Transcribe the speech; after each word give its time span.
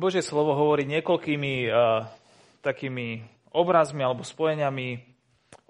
Božie 0.00 0.24
slovo 0.24 0.56
hovorí 0.56 0.88
niekoľkými 0.88 1.68
uh, 1.68 2.08
takými 2.64 3.20
obrazmi 3.52 4.00
alebo 4.00 4.24
spojeniami 4.24 4.96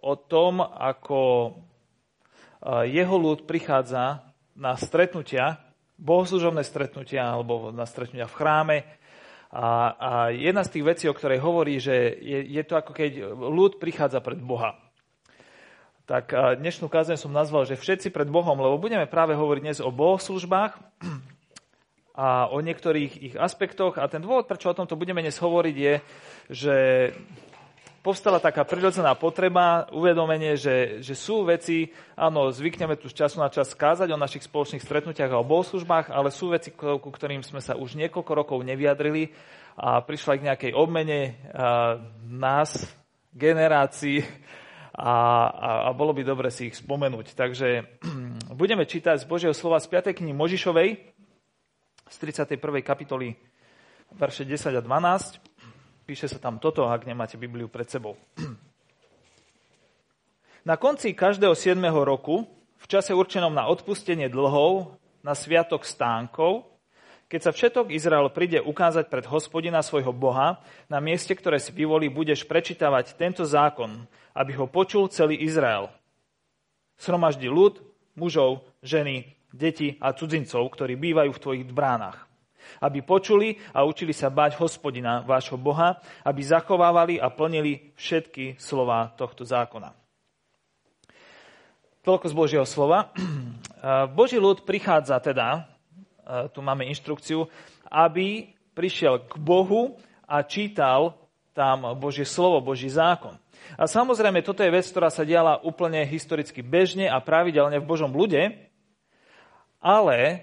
o 0.06 0.14
tom, 0.14 0.62
ako 0.62 1.50
uh, 1.50 2.86
jeho 2.86 3.18
ľud 3.18 3.50
prichádza 3.50 4.22
na 4.54 4.78
stretnutia, 4.78 5.58
bohoslužobné 5.98 6.62
stretnutia 6.62 7.26
alebo 7.26 7.74
na 7.74 7.82
stretnutia 7.90 8.30
v 8.30 8.38
chráme. 8.38 8.76
A, 9.50 9.98
a 9.98 10.10
jedna 10.30 10.62
z 10.62 10.78
tých 10.78 10.86
vecí, 10.86 11.04
o 11.10 11.16
ktorej 11.18 11.42
hovorí, 11.42 11.82
že 11.82 12.14
je, 12.22 12.46
je 12.54 12.62
to 12.62 12.78
ako 12.78 12.94
keď 12.94 13.34
ľud 13.34 13.82
prichádza 13.82 14.22
pred 14.22 14.38
Boha. 14.38 14.78
Tak 16.06 16.30
dnešnú 16.62 16.86
kázeň 16.86 17.18
som 17.18 17.34
nazval, 17.34 17.66
že 17.66 17.74
všetci 17.74 18.14
pred 18.14 18.30
Bohom, 18.30 18.54
lebo 18.62 18.78
budeme 18.78 19.10
práve 19.10 19.34
hovoriť 19.34 19.62
dnes 19.62 19.78
o 19.82 19.90
bohoslužbách 19.90 20.78
a 22.20 22.52
o 22.52 22.60
niektorých 22.60 23.12
ich 23.32 23.34
aspektoch. 23.40 23.96
A 23.96 24.04
ten 24.12 24.20
dôvod, 24.20 24.44
prečo 24.44 24.68
o 24.68 24.76
tomto 24.76 24.92
budeme 24.92 25.24
dnes 25.24 25.40
hovoriť, 25.40 25.76
je, 25.80 25.94
že 26.52 26.76
povstala 28.04 28.36
taká 28.36 28.68
prirodzená 28.68 29.16
potreba, 29.16 29.88
uvedomenie, 29.88 30.60
že, 30.60 31.00
že 31.00 31.16
sú 31.16 31.48
veci, 31.48 31.88
áno, 32.20 32.52
zvykneme 32.52 33.00
tu 33.00 33.08
z 33.08 33.24
času 33.24 33.40
na 33.40 33.48
čas 33.48 33.72
skázať 33.72 34.12
o 34.12 34.20
našich 34.20 34.44
spoločných 34.44 34.84
stretnutiach 34.84 35.32
a 35.32 35.40
o 35.40 35.48
bohoslužbách, 35.48 36.12
ale 36.12 36.28
sú 36.28 36.52
veci, 36.52 36.76
ku 36.76 37.08
ktorým 37.08 37.40
sme 37.40 37.64
sa 37.64 37.72
už 37.76 37.96
niekoľko 37.96 38.32
rokov 38.36 38.58
nevyjadrili 38.68 39.32
a 39.80 40.04
prišla 40.04 40.36
k 40.36 40.46
nejakej 40.52 40.72
obmene 40.76 41.40
nás, 42.28 42.84
generácií 43.32 44.24
a, 44.92 45.12
a, 45.48 45.70
a 45.88 45.90
bolo 45.96 46.12
by 46.12 46.20
dobre 46.24 46.52
si 46.52 46.68
ich 46.68 46.76
spomenúť. 46.76 47.32
Takže 47.32 48.00
budeme 48.60 48.84
čítať 48.84 49.24
z 49.24 49.28
Božieho 49.28 49.56
slova 49.56 49.80
z 49.80 49.88
5. 49.88 50.12
knihy 50.16 50.36
Možišovej, 50.36 51.19
z 52.10 52.16
31. 52.18 52.82
kapitoly, 52.82 53.38
verše 54.18 54.42
10 54.42 54.74
a 54.74 54.82
12. 54.82 55.38
Píše 56.10 56.26
sa 56.26 56.42
tam 56.42 56.58
toto, 56.58 56.90
ak 56.90 57.06
nemáte 57.06 57.38
Bibliu 57.38 57.70
pred 57.70 57.86
sebou. 57.86 58.18
Na 60.68 60.74
konci 60.74 61.14
každého 61.14 61.54
7. 61.54 61.78
roku, 62.02 62.44
v 62.76 62.86
čase 62.90 63.16
určenom 63.16 63.54
na 63.54 63.64
odpustenie 63.64 64.28
dlhov, 64.28 64.92
na 65.24 65.32
sviatok 65.32 65.88
stánkov, 65.88 66.68
keď 67.32 67.40
sa 67.40 67.52
všetok 67.54 67.94
Izrael 67.94 68.28
príde 68.28 68.60
ukázať 68.60 69.08
pred 69.08 69.24
hospodina 69.24 69.80
svojho 69.80 70.12
Boha, 70.12 70.60
na 70.90 71.00
mieste, 71.00 71.32
ktoré 71.32 71.56
si 71.62 71.72
vyvolí, 71.72 72.12
budeš 72.12 72.44
prečítavať 72.44 73.16
tento 73.16 73.46
zákon, 73.46 74.04
aby 74.36 74.52
ho 74.58 74.66
počul 74.68 75.08
celý 75.08 75.38
Izrael. 75.38 75.88
Sromaždi 77.00 77.48
ľud, 77.48 77.80
mužov, 78.18 78.66
ženy, 78.84 79.39
deti 79.50 79.98
a 79.98 80.14
cudzincov, 80.14 80.62
ktorí 80.72 80.94
bývajú 80.96 81.30
v 81.34 81.42
tvojich 81.42 81.64
bránach. 81.70 82.26
Aby 82.78 83.02
počuli 83.02 83.58
a 83.74 83.82
učili 83.82 84.14
sa 84.14 84.30
báť 84.30 84.54
hospodina, 84.62 85.26
vášho 85.26 85.58
Boha, 85.58 85.98
aby 86.22 86.40
zachovávali 86.40 87.18
a 87.18 87.26
plnili 87.26 87.92
všetky 87.98 88.60
slova 88.62 89.10
tohto 89.18 89.42
zákona. 89.42 89.90
Toľko 92.00 92.26
z 92.30 92.34
Božieho 92.34 92.66
slova. 92.66 93.10
Boží 94.18 94.38
ľud 94.38 94.64
prichádza 94.64 95.18
teda, 95.18 95.66
tu 96.54 96.62
máme 96.62 96.86
inštrukciu, 96.86 97.44
aby 97.90 98.54
prišiel 98.72 99.26
k 99.26 99.34
Bohu 99.36 99.98
a 100.30 100.46
čítal 100.46 101.18
tam 101.50 101.98
Božie 101.98 102.24
slovo, 102.24 102.62
Boží 102.62 102.86
zákon. 102.86 103.34
A 103.76 103.84
samozrejme, 103.84 104.40
toto 104.40 104.62
je 104.62 104.72
vec, 104.72 104.86
ktorá 104.88 105.10
sa 105.10 105.26
diala 105.26 105.60
úplne 105.60 106.06
historicky 106.06 106.62
bežne 106.62 107.10
a 107.10 107.18
pravidelne 107.20 107.82
v 107.82 107.88
Božom 107.88 108.14
ľude, 108.14 108.69
ale 109.80 110.18
e, 110.20 110.38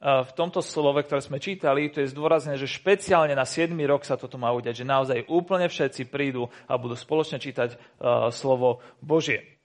v 0.00 0.30
tomto 0.32 0.64
slove, 0.64 1.04
ktoré 1.04 1.20
sme 1.20 1.38
čítali, 1.38 1.92
to 1.92 2.00
je 2.00 2.10
zdôraznené, 2.10 2.56
že 2.56 2.66
špeciálne 2.66 3.36
na 3.36 3.44
7. 3.44 3.70
rok 3.86 4.02
sa 4.02 4.16
toto 4.16 4.40
má 4.40 4.48
udiať, 4.50 4.82
že 4.82 4.88
naozaj 4.88 5.28
úplne 5.28 5.68
všetci 5.68 6.08
prídu 6.08 6.48
a 6.66 6.80
budú 6.80 6.96
spoločne 6.96 7.38
čítať 7.38 7.76
uh, 7.76 8.28
slovo 8.32 8.80
Božie. 8.98 9.60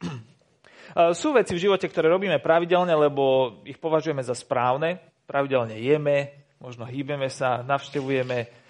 Uh, 0.93 1.11
sú 1.11 1.35
veci 1.35 1.55
v 1.55 1.63
živote, 1.67 1.87
ktoré 1.87 2.07
robíme 2.11 2.39
pravidelne, 2.39 2.95
lebo 2.95 3.57
ich 3.67 3.79
považujeme 3.79 4.23
za 4.23 4.35
správne. 4.35 5.03
Pravidelne 5.27 5.75
jeme, 5.79 6.47
možno 6.63 6.87
hýbeme 6.87 7.27
sa, 7.27 7.63
navštevujeme 7.63 8.66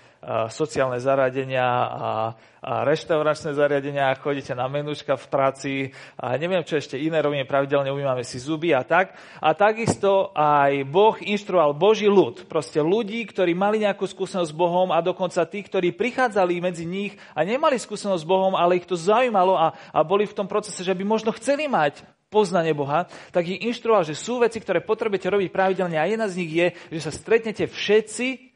sociálne 0.49 0.97
zariadenia 0.97 1.63
a, 1.63 2.11
a 2.59 2.71
reštauračné 2.83 3.53
zariadenia, 3.53 4.17
chodíte 4.17 4.57
na 4.57 4.65
menučka 4.65 5.13
v 5.15 5.25
práci 5.29 5.73
a 6.17 6.35
neviem, 6.35 6.65
čo 6.65 6.75
ešte 6.75 6.97
iné 6.97 7.21
robíme, 7.21 7.45
pravidelne 7.45 7.93
umývame 7.93 8.25
si 8.25 8.41
zuby 8.41 8.73
a 8.73 8.81
tak. 8.81 9.13
A 9.39 9.53
takisto 9.53 10.33
aj 10.33 10.83
Boh 10.89 11.15
inštruoval 11.21 11.77
Boží 11.77 12.09
ľud, 12.09 12.49
proste 12.49 12.81
ľudí, 12.81 13.23
ktorí 13.29 13.53
mali 13.53 13.85
nejakú 13.85 14.09
skúsenosť 14.09 14.51
s 14.51 14.57
Bohom 14.57 14.89
a 14.89 14.99
dokonca 15.05 15.45
tí, 15.45 15.61
ktorí 15.61 15.93
prichádzali 15.93 16.59
medzi 16.59 16.83
nich 16.83 17.13
a 17.37 17.45
nemali 17.45 17.77
skúsenosť 17.77 18.25
s 18.25 18.29
Bohom, 18.29 18.57
ale 18.57 18.81
ich 18.81 18.89
to 18.89 18.97
zaujímalo 18.97 19.53
a, 19.53 19.77
a 19.93 19.99
boli 20.01 20.25
v 20.25 20.35
tom 20.35 20.49
procese, 20.49 20.81
že 20.81 20.97
by 20.97 21.03
možno 21.05 21.29
chceli 21.37 21.69
mať 21.69 22.03
poznanie 22.27 22.75
Boha, 22.75 23.07
tak 23.31 23.47
ich 23.47 23.63
inštruoval, 23.63 24.03
že 24.03 24.17
sú 24.17 24.43
veci, 24.43 24.59
ktoré 24.59 24.83
potrebujete 24.83 25.31
robiť 25.31 25.47
pravidelne 25.47 25.95
a 25.95 26.09
jedna 26.09 26.27
z 26.27 26.37
nich 26.43 26.51
je, 26.51 26.67
že 26.91 27.07
sa 27.07 27.11
stretnete 27.15 27.71
všetci 27.71 28.46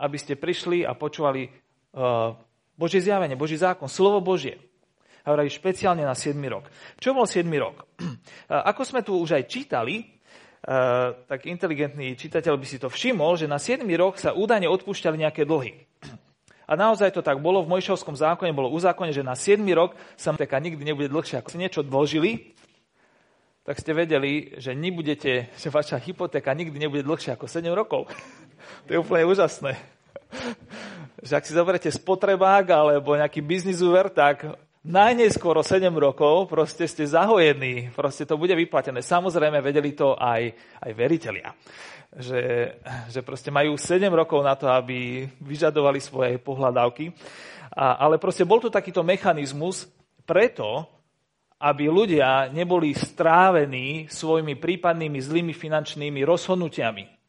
aby 0.00 0.16
ste 0.16 0.40
prišli 0.40 0.82
a 0.88 0.96
počúvali 0.96 1.52
uh, 1.92 2.32
Božie 2.80 3.04
zjavenie, 3.04 3.36
Boží 3.36 3.60
zákon, 3.60 3.92
slovo 3.92 4.24
Božie. 4.24 4.56
A 5.20 5.36
hovorí 5.36 5.52
špeciálne 5.52 6.00
na 6.00 6.16
7. 6.16 6.32
rok. 6.48 6.72
Čo 6.96 7.12
bol 7.12 7.28
7. 7.28 7.44
rok? 7.60 7.84
Ako 8.72 8.88
sme 8.88 9.04
tu 9.04 9.20
už 9.20 9.36
aj 9.36 9.44
čítali, 9.52 10.00
uh, 10.00 11.12
tak 11.28 11.44
inteligentný 11.44 12.16
čitateľ 12.16 12.56
by 12.56 12.66
si 12.66 12.80
to 12.80 12.88
všimol, 12.88 13.36
že 13.36 13.44
na 13.44 13.60
7. 13.60 13.84
rok 14.00 14.16
sa 14.16 14.32
údajne 14.32 14.72
odpúšťali 14.72 15.20
nejaké 15.20 15.44
dlhy. 15.44 15.76
A 16.70 16.72
naozaj 16.72 17.12
to 17.12 17.20
tak 17.20 17.36
bolo. 17.44 17.60
V 17.60 17.76
Mojšovskom 17.76 18.16
zákone 18.16 18.56
bolo 18.56 18.72
uzákone, 18.72 19.12
že 19.12 19.20
na 19.20 19.36
7. 19.36 19.60
rok 19.76 19.92
sa 20.16 20.32
teka 20.32 20.56
nikdy 20.56 20.80
nebude 20.80 21.12
dlhšie. 21.12 21.42
Ako 21.44 21.52
si 21.52 21.60
niečo 21.60 21.84
dlžili, 21.84 22.56
tak 23.60 23.76
ste 23.76 23.92
vedeli, 23.92 24.56
že 24.56 24.72
nebudete, 24.72 25.52
že 25.52 25.68
vaša 25.68 26.00
hypotéka 26.00 26.48
nikdy 26.56 26.80
nebude 26.80 27.04
dlhšia 27.04 27.36
ako 27.36 27.44
7 27.44 27.68
rokov. 27.70 28.08
To 28.86 28.90
je 28.94 28.98
úplne 28.98 29.24
úžasné. 29.28 29.78
Že 31.20 31.32
ak 31.36 31.44
si 31.44 31.52
zoberete 31.52 31.90
spotrebák 31.92 32.64
alebo 32.70 33.18
nejaký 33.18 33.44
biznis 33.44 33.84
tak 34.14 34.56
najneskôr 34.80 35.60
o 35.60 35.64
7 35.64 35.92
rokov 35.92 36.48
proste 36.48 36.88
ste 36.88 37.04
zahojení, 37.04 37.92
proste 37.92 38.24
to 38.24 38.40
bude 38.40 38.56
vyplatené. 38.56 39.04
Samozrejme, 39.04 39.60
vedeli 39.60 39.92
to 39.92 40.16
aj, 40.16 40.48
aj 40.80 40.90
veriteľia. 40.96 41.52
Že, 42.10 42.42
že 43.12 43.20
proste 43.22 43.52
majú 43.52 43.76
7 43.76 44.08
rokov 44.10 44.40
na 44.42 44.56
to, 44.56 44.66
aby 44.66 45.28
vyžadovali 45.44 46.00
svoje 46.00 46.40
pohľadávky. 46.40 47.12
A, 47.76 48.00
ale 48.02 48.18
proste 48.18 48.48
bol 48.48 48.58
tu 48.58 48.72
takýto 48.72 49.04
mechanizmus 49.04 49.86
preto, 50.24 50.88
aby 51.60 51.92
ľudia 51.92 52.48
neboli 52.48 52.96
strávení 52.96 54.08
svojimi 54.08 54.56
prípadnými 54.56 55.20
zlými 55.20 55.52
finančnými 55.52 56.24
rozhodnutiami 56.24 57.19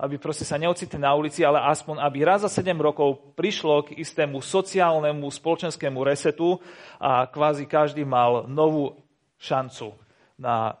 aby 0.00 0.16
proste 0.16 0.48
sa 0.48 0.56
neocitli 0.56 0.96
na 0.96 1.12
ulici, 1.12 1.44
ale 1.44 1.60
aspoň, 1.60 2.00
aby 2.00 2.24
raz 2.24 2.40
za 2.40 2.48
7 2.48 2.72
rokov 2.80 3.36
prišlo 3.36 3.84
k 3.84 4.00
istému 4.00 4.40
sociálnemu, 4.40 5.28
spoločenskému 5.28 6.00
resetu 6.00 6.56
a 6.96 7.28
kvázi 7.28 7.68
každý 7.68 8.08
mal 8.08 8.48
novú 8.48 8.96
šancu 9.36 9.92
na 10.40 10.72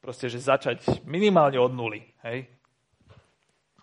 proste, 0.00 0.32
že 0.32 0.40
začať 0.40 1.04
minimálne 1.04 1.60
od 1.60 1.76
nuly, 1.76 2.08
hej? 2.24 2.48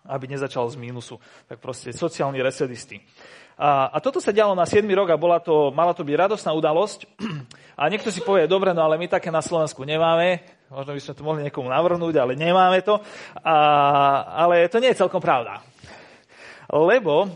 aby 0.04 0.24
nezačal 0.28 0.66
z 0.68 0.76
mínusu. 0.82 1.16
Tak 1.46 1.62
proste 1.62 1.94
sociálni 1.94 2.42
resetisti. 2.42 3.00
A, 3.54 3.86
a 3.94 4.02
toto 4.02 4.18
sa 4.18 4.34
dialo 4.34 4.58
na 4.58 4.66
7 4.66 4.82
rok 4.98 5.14
a 5.14 5.20
bola 5.20 5.38
to, 5.38 5.70
mala 5.70 5.94
to 5.94 6.02
byť 6.02 6.16
radosná 6.18 6.50
udalosť. 6.58 7.06
A 7.80 7.90
niekto 7.90 8.06
si 8.14 8.22
povie, 8.22 8.46
dobre, 8.46 8.70
no 8.70 8.86
ale 8.86 8.94
my 8.94 9.10
také 9.10 9.34
na 9.34 9.42
Slovensku 9.42 9.82
nemáme, 9.82 10.46
možno 10.72 10.96
by 10.96 11.00
sme 11.00 11.14
to 11.16 11.26
mohli 11.26 11.40
niekomu 11.44 11.68
navrhnúť, 11.68 12.14
ale 12.20 12.32
nemáme 12.38 12.80
to. 12.80 13.00
A, 13.42 13.56
ale 14.46 14.68
to 14.68 14.80
nie 14.80 14.92
je 14.92 15.00
celkom 15.00 15.20
pravda. 15.20 15.60
Lebo, 16.64 17.28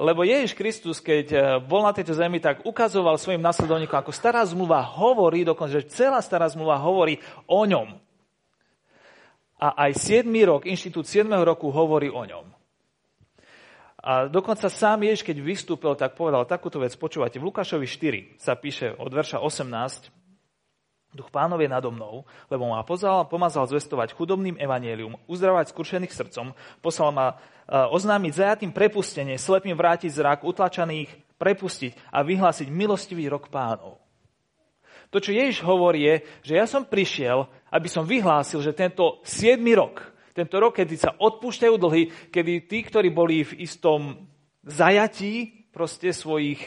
lebo 0.00 0.22
Ježiš 0.22 0.54
Kristus, 0.54 1.02
keď 1.02 1.58
bol 1.66 1.82
na 1.82 1.90
tejto 1.90 2.14
zemi, 2.14 2.38
tak 2.38 2.62
ukazoval 2.62 3.18
svojim 3.18 3.42
nasledovníkom, 3.42 3.98
ako 3.98 4.14
stará 4.14 4.46
zmluva 4.46 4.80
hovorí, 4.86 5.42
dokonca, 5.42 5.82
že 5.82 5.90
celá 5.90 6.22
stará 6.22 6.46
zmluva 6.46 6.78
hovorí 6.78 7.18
o 7.50 7.66
ňom. 7.66 7.98
A 9.58 9.90
aj 9.90 10.22
7. 10.22 10.30
rok, 10.46 10.62
inštitút 10.62 11.10
7. 11.10 11.26
roku 11.42 11.74
hovorí 11.74 12.06
o 12.06 12.22
ňom. 12.22 12.46
A 14.06 14.30
dokonca 14.30 14.70
sám 14.70 15.02
Ježiš, 15.02 15.26
keď 15.26 15.36
vystúpil, 15.42 15.98
tak 15.98 16.14
povedal 16.14 16.46
takúto 16.46 16.78
vec. 16.78 16.94
Počúvate, 16.94 17.42
v 17.42 17.50
Lukášovi 17.50 17.90
4 17.90 18.38
sa 18.38 18.54
píše 18.54 18.94
od 18.94 19.10
verša 19.10 19.42
18, 19.42 19.66
Duch 21.16 21.32
pánov 21.32 21.64
je 21.64 21.72
nado 21.72 21.88
mnou, 21.88 22.28
lebo 22.52 22.68
ma 22.68 22.84
pozal, 22.84 23.24
pomazal 23.24 23.64
zvestovať 23.64 24.12
chudobným 24.12 24.60
evanielium, 24.60 25.16
uzdravať 25.24 25.72
skrušených 25.72 26.12
srdcom, 26.12 26.52
poslal 26.84 27.10
ma 27.16 27.26
uh, 27.32 27.88
oznámiť 27.90 28.32
zajatým 28.36 28.72
prepustenie, 28.76 29.40
slepým 29.40 29.72
vrátiť 29.72 30.12
zrak, 30.12 30.44
utlačaných 30.44 31.08
prepustiť 31.40 32.12
a 32.12 32.20
vyhlásiť 32.20 32.68
milostivý 32.68 33.32
rok 33.32 33.48
pánov. 33.48 33.96
To, 35.08 35.22
čo 35.22 35.32
Ježiš 35.32 35.64
hovorí, 35.64 36.04
je, 36.04 36.14
že 36.52 36.54
ja 36.60 36.66
som 36.68 36.84
prišiel, 36.84 37.48
aby 37.72 37.88
som 37.88 38.04
vyhlásil, 38.04 38.60
že 38.60 38.76
tento 38.76 39.24
7. 39.24 39.56
rok, 39.72 40.16
Tento 40.36 40.60
rok, 40.60 40.76
kedy 40.76 41.00
sa 41.00 41.16
odpúšťajú 41.16 41.74
dlhy, 41.80 42.28
kedy 42.28 42.68
tí, 42.68 42.84
ktorí 42.84 43.08
boli 43.08 43.40
v 43.40 43.64
istom 43.64 44.28
zajatí 44.68 45.64
proste 45.72 46.12
svojich 46.12 46.60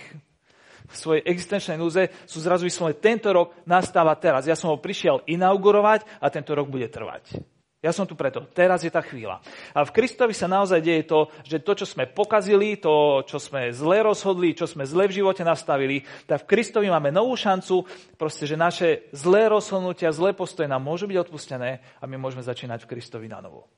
v 0.90 0.96
svojej 0.98 1.24
existenčnej 1.30 1.78
núze 1.78 2.10
sú 2.26 2.42
zrazu 2.42 2.66
vyslovené, 2.66 2.98
tento 2.98 3.30
rok 3.30 3.54
nastáva 3.64 4.18
teraz. 4.18 4.50
Ja 4.50 4.58
som 4.58 4.74
ho 4.74 4.82
prišiel 4.82 5.22
inaugurovať 5.30 6.04
a 6.18 6.28
tento 6.34 6.58
rok 6.58 6.68
bude 6.68 6.90
trvať. 6.90 7.38
Ja 7.80 7.96
som 7.96 8.04
tu 8.04 8.12
preto. 8.12 8.44
Teraz 8.52 8.84
je 8.84 8.92
tá 8.92 9.00
chvíľa. 9.00 9.40
A 9.72 9.88
v 9.88 9.96
Kristovi 9.96 10.36
sa 10.36 10.52
naozaj 10.52 10.84
deje 10.84 11.08
to, 11.08 11.32
že 11.48 11.64
to, 11.64 11.80
čo 11.80 11.86
sme 11.88 12.12
pokazili, 12.12 12.76
to, 12.76 13.24
čo 13.24 13.40
sme 13.40 13.72
zle 13.72 14.04
rozhodli, 14.04 14.52
čo 14.52 14.68
sme 14.68 14.84
zle 14.84 15.08
v 15.08 15.24
živote 15.24 15.48
nastavili, 15.48 16.04
tak 16.28 16.44
v 16.44 16.50
Kristovi 16.60 16.92
máme 16.92 17.08
novú 17.08 17.40
šancu, 17.40 17.88
proste, 18.20 18.44
že 18.44 18.60
naše 18.60 19.08
zlé 19.16 19.48
rozhodnutia, 19.48 20.12
zlé 20.12 20.36
postoje 20.36 20.68
nám 20.68 20.84
môžu 20.84 21.08
byť 21.08 21.24
odpustené 21.24 21.80
a 21.80 22.04
my 22.04 22.20
môžeme 22.20 22.44
začínať 22.44 22.84
v 22.84 22.90
Kristovi 23.00 23.32
na 23.32 23.40
novo. 23.40 23.72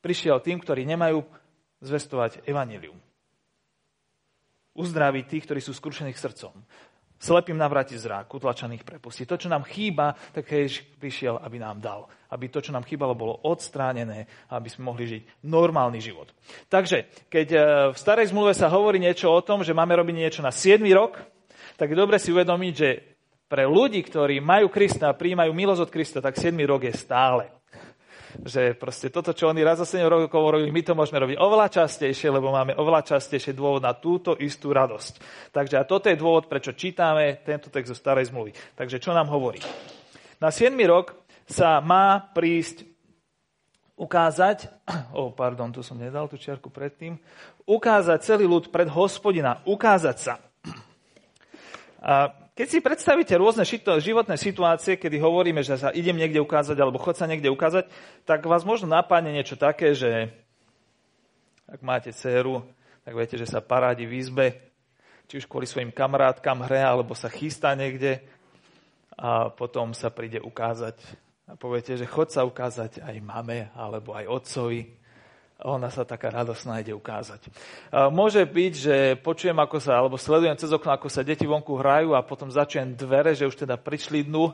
Prišiel 0.00 0.40
tým, 0.40 0.56
ktorí 0.56 0.88
nemajú 0.88 1.20
zvestovať 1.84 2.48
evanilium. 2.48 2.96
Uzdraviť 4.74 5.24
tých, 5.26 5.44
ktorí 5.46 5.60
sú 5.62 5.74
skrušení 5.74 6.14
srdcom 6.14 6.54
slepým 7.20 7.60
navráti 7.60 8.00
zrák, 8.00 8.32
utlačaných 8.32 8.80
prepustí. 8.80 9.28
To, 9.28 9.36
čo 9.36 9.52
nám 9.52 9.68
chýba, 9.68 10.16
tak 10.32 10.48
Ježiš 10.48 10.88
prišiel, 10.96 11.36
aby 11.36 11.60
nám 11.60 11.76
dal. 11.76 12.08
Aby 12.32 12.48
to, 12.48 12.64
čo 12.64 12.72
nám 12.72 12.88
chýbalo, 12.88 13.12
bolo 13.12 13.44
odstránené, 13.44 14.24
aby 14.48 14.68
sme 14.72 14.88
mohli 14.88 15.04
žiť 15.04 15.22
normálny 15.44 16.00
život. 16.00 16.32
Takže, 16.72 17.28
keď 17.28 17.46
e, 17.52 17.58
v 17.92 17.96
starej 18.00 18.32
zmluve 18.32 18.56
sa 18.56 18.72
hovorí 18.72 18.96
niečo 18.96 19.28
o 19.28 19.44
tom, 19.44 19.60
že 19.60 19.76
máme 19.76 19.92
robiť 20.00 20.16
niečo 20.16 20.40
na 20.40 20.48
7 20.48 20.80
rok, 20.96 21.20
tak 21.76 21.92
je 21.92 21.96
dobre 22.00 22.16
si 22.16 22.32
uvedomiť, 22.32 22.72
že 22.72 22.90
pre 23.44 23.68
ľudí, 23.68 24.00
ktorí 24.00 24.40
majú 24.40 24.72
Krista 24.72 25.12
a 25.12 25.18
prijímajú 25.18 25.52
milosť 25.52 25.82
od 25.84 25.92
Krista, 25.92 26.18
tak 26.24 26.40
7 26.40 26.56
rok 26.64 26.88
je 26.88 26.94
stále 26.96 27.52
že 28.46 28.74
proste 28.78 29.10
toto, 29.10 29.34
čo 29.34 29.50
oni 29.50 29.60
raz 29.62 29.82
za 29.82 29.86
7 29.98 30.06
rokov 30.06 30.40
robili, 30.40 30.70
my 30.70 30.82
to 30.86 30.94
môžeme 30.94 31.18
robiť 31.18 31.36
oveľa 31.38 31.68
častejšie, 31.82 32.30
lebo 32.30 32.54
máme 32.54 32.78
oveľa 32.78 33.16
častejšie 33.16 33.52
dôvod 33.52 33.82
na 33.82 33.96
túto 33.96 34.38
istú 34.38 34.70
radosť. 34.70 35.14
Takže 35.50 35.76
a 35.76 35.84
toto 35.84 36.06
je 36.08 36.20
dôvod, 36.20 36.46
prečo 36.46 36.72
čítame 36.72 37.42
tento 37.42 37.68
text 37.68 37.92
zo 37.92 37.96
starej 37.98 38.30
zmluvy. 38.30 38.54
Takže 38.78 39.02
čo 39.02 39.10
nám 39.10 39.28
hovorí? 39.28 39.58
Na 40.40 40.48
7 40.48 40.72
rok 40.88 41.18
sa 41.44 41.82
má 41.82 42.18
prísť 42.32 42.86
ukázať, 44.00 44.72
oh, 45.18 45.28
pardon, 45.36 45.68
tu 45.68 45.84
som 45.84 46.00
nedal 46.00 46.24
tú 46.30 46.40
čiarku 46.40 46.72
predtým, 46.72 47.20
ukázať 47.68 48.18
celý 48.24 48.48
ľud 48.48 48.72
pred 48.72 48.88
hospodina, 48.88 49.60
ukázať 49.68 50.16
sa. 50.16 50.34
A 52.00 52.32
keď 52.54 52.66
si 52.66 52.78
predstavíte 52.82 53.34
rôzne 53.38 53.62
životné 54.02 54.36
situácie, 54.36 54.98
kedy 54.98 55.16
hovoríme, 55.22 55.62
že 55.62 55.78
sa 55.78 55.94
idem 55.94 56.18
niekde 56.18 56.42
ukázať 56.42 56.76
alebo 56.76 57.00
chod 57.00 57.16
sa 57.16 57.30
niekde 57.30 57.48
ukázať, 57.48 57.88
tak 58.26 58.44
vás 58.44 58.66
možno 58.66 58.90
napadne 58.90 59.30
niečo 59.32 59.54
také, 59.54 59.94
že 59.94 60.28
ak 61.70 61.80
máte 61.80 62.10
dceru, 62.10 62.66
tak 63.06 63.14
viete, 63.14 63.38
že 63.38 63.46
sa 63.46 63.62
parádi 63.62 64.04
v 64.04 64.18
izbe, 64.18 64.46
či 65.30 65.38
už 65.38 65.46
kvôli 65.46 65.64
svojim 65.64 65.94
kamarátkam 65.94 66.66
hre, 66.66 66.82
alebo 66.82 67.14
sa 67.14 67.30
chystá 67.30 67.72
niekde 67.78 68.18
a 69.14 69.48
potom 69.48 69.94
sa 69.94 70.10
príde 70.10 70.42
ukázať. 70.42 70.98
A 71.46 71.54
poviete, 71.54 71.94
že 71.94 72.06
chod 72.06 72.34
sa 72.34 72.42
ukázať 72.42 73.02
aj 73.02 73.16
mame 73.22 73.70
alebo 73.74 74.14
aj 74.14 74.26
otcovi 74.26 74.99
ona 75.64 75.92
sa 75.92 76.08
taká 76.08 76.32
radosná 76.32 76.80
ide 76.80 76.96
ukázať. 76.96 77.52
Môže 78.12 78.44
byť, 78.44 78.72
že 78.72 78.96
počujem, 79.20 79.56
ako 79.56 79.76
sa, 79.76 80.00
alebo 80.00 80.16
sledujem 80.16 80.56
cez 80.56 80.72
okno, 80.72 80.92
ako 80.94 81.12
sa 81.12 81.20
deti 81.20 81.44
vonku 81.44 81.76
hrajú 81.76 82.16
a 82.16 82.24
potom 82.24 82.48
začujem 82.48 82.96
dvere, 82.96 83.36
že 83.36 83.48
už 83.48 83.66
teda 83.66 83.76
prišli 83.76 84.24
dnu 84.24 84.52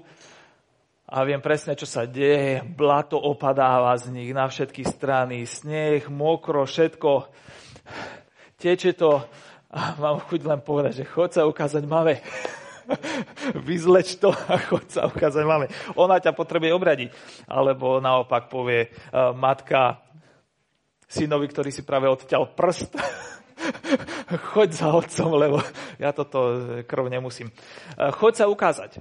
a 1.07 1.23
viem 1.23 1.39
presne, 1.39 1.79
čo 1.79 1.87
sa 1.87 2.03
deje. 2.03 2.67
Blato 2.67 3.15
opadáva 3.15 3.95
z 3.95 4.11
nich 4.11 4.35
na 4.35 4.51
všetky 4.51 4.83
strany, 4.83 5.47
sneh, 5.47 6.11
mokro, 6.11 6.67
všetko. 6.67 7.31
Teče 8.59 8.99
to 8.99 9.23
a 9.77 9.93
mám 10.01 10.23
chuť 10.25 10.41
len 10.47 10.61
povedať, 10.63 11.03
že 11.03 11.11
chod 11.11 11.31
sa 11.37 11.45
ukázať 11.45 11.85
mame. 11.85 12.23
Vyzleč 13.67 14.17
to 14.17 14.31
a 14.31 14.57
chod 14.63 14.89
sa 14.89 15.11
ukázať 15.11 15.43
máme. 15.43 15.67
Ona 15.99 16.23
ťa 16.23 16.33
potrebuje 16.33 16.71
obradiť. 16.73 17.09
Alebo 17.51 17.99
naopak 17.99 18.49
povie 18.49 18.89
matka, 19.35 20.06
synovi, 21.07 21.47
ktorý 21.49 21.71
si 21.71 21.87
práve 21.87 22.11
odťal 22.11 22.53
prst. 22.55 22.95
Choď 24.53 24.69
za 24.75 24.89
otcom, 24.93 25.31
lebo 25.39 25.59
ja 25.97 26.13
toto 26.13 26.61
krv 26.85 27.09
nemusím. 27.09 27.49
Choď 27.97 28.45
sa 28.45 28.47
ukázať. 28.51 29.01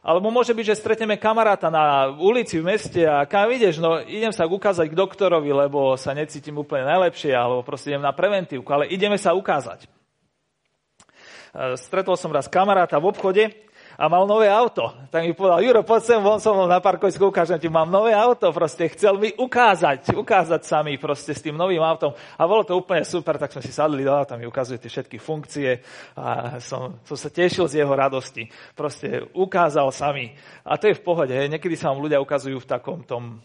Alebo 0.00 0.32
môže 0.32 0.56
byť, 0.56 0.64
že 0.72 0.80
stretneme 0.80 1.20
kamaráta 1.20 1.68
na 1.68 2.08
ulici 2.08 2.56
v 2.56 2.72
meste 2.72 3.04
a 3.04 3.28
kam 3.28 3.52
ideš? 3.52 3.84
No 3.84 4.00
idem 4.00 4.32
sa 4.32 4.48
ukázať 4.48 4.88
k 4.88 4.96
doktorovi, 4.96 5.52
lebo 5.52 5.92
sa 6.00 6.16
necítim 6.16 6.56
úplne 6.56 6.88
najlepšie, 6.88 7.36
alebo 7.36 7.60
proste 7.60 7.92
idem 7.92 8.00
na 8.00 8.16
preventívku, 8.16 8.64
ale 8.72 8.88
ideme 8.88 9.20
sa 9.20 9.36
ukázať. 9.36 9.84
Stretol 11.76 12.16
som 12.16 12.32
raz 12.32 12.48
kamaráta 12.48 12.96
v 12.96 13.12
obchode 13.12 13.42
a 14.00 14.08
mal 14.08 14.24
nové 14.24 14.48
auto. 14.48 14.96
Tak 15.12 15.28
mi 15.28 15.36
povedal, 15.36 15.60
Juro, 15.60 15.84
poď 15.84 16.00
sem 16.00 16.20
von 16.24 16.40
som 16.40 16.56
na 16.64 16.80
parkovisku, 16.80 17.28
ukážem 17.28 17.60
ti, 17.60 17.68
mám 17.68 17.92
nové 17.92 18.16
auto, 18.16 18.48
proste 18.48 18.88
chcel 18.88 19.20
mi 19.20 19.28
ukázať, 19.36 20.16
ukázať 20.16 20.64
sa 20.64 20.80
mi 20.80 20.96
proste 20.96 21.36
s 21.36 21.44
tým 21.44 21.52
novým 21.52 21.84
autom. 21.84 22.16
A 22.16 22.48
bolo 22.48 22.64
to 22.64 22.80
úplne 22.80 23.04
super, 23.04 23.36
tak 23.36 23.52
sme 23.52 23.60
si 23.60 23.68
sadli 23.68 24.00
do 24.00 24.16
auta, 24.16 24.40
mi 24.40 24.48
ukazuje 24.48 24.80
tie 24.80 24.88
všetky 24.88 25.20
funkcie 25.20 25.84
a 26.16 26.56
som, 26.64 26.96
som 27.04 27.16
sa 27.20 27.28
tešil 27.28 27.68
z 27.68 27.84
jeho 27.84 27.92
radosti. 27.92 28.48
Proste 28.72 29.28
ukázal 29.36 29.92
sa 29.92 30.16
mi. 30.16 30.32
A 30.64 30.80
to 30.80 30.88
je 30.88 30.96
v 30.96 31.04
pohode, 31.04 31.36
niekedy 31.36 31.76
sa 31.76 31.92
vám 31.92 32.00
ľudia 32.00 32.24
ukazujú 32.24 32.56
v 32.56 32.70
takom 32.72 33.04
tom 33.04 33.44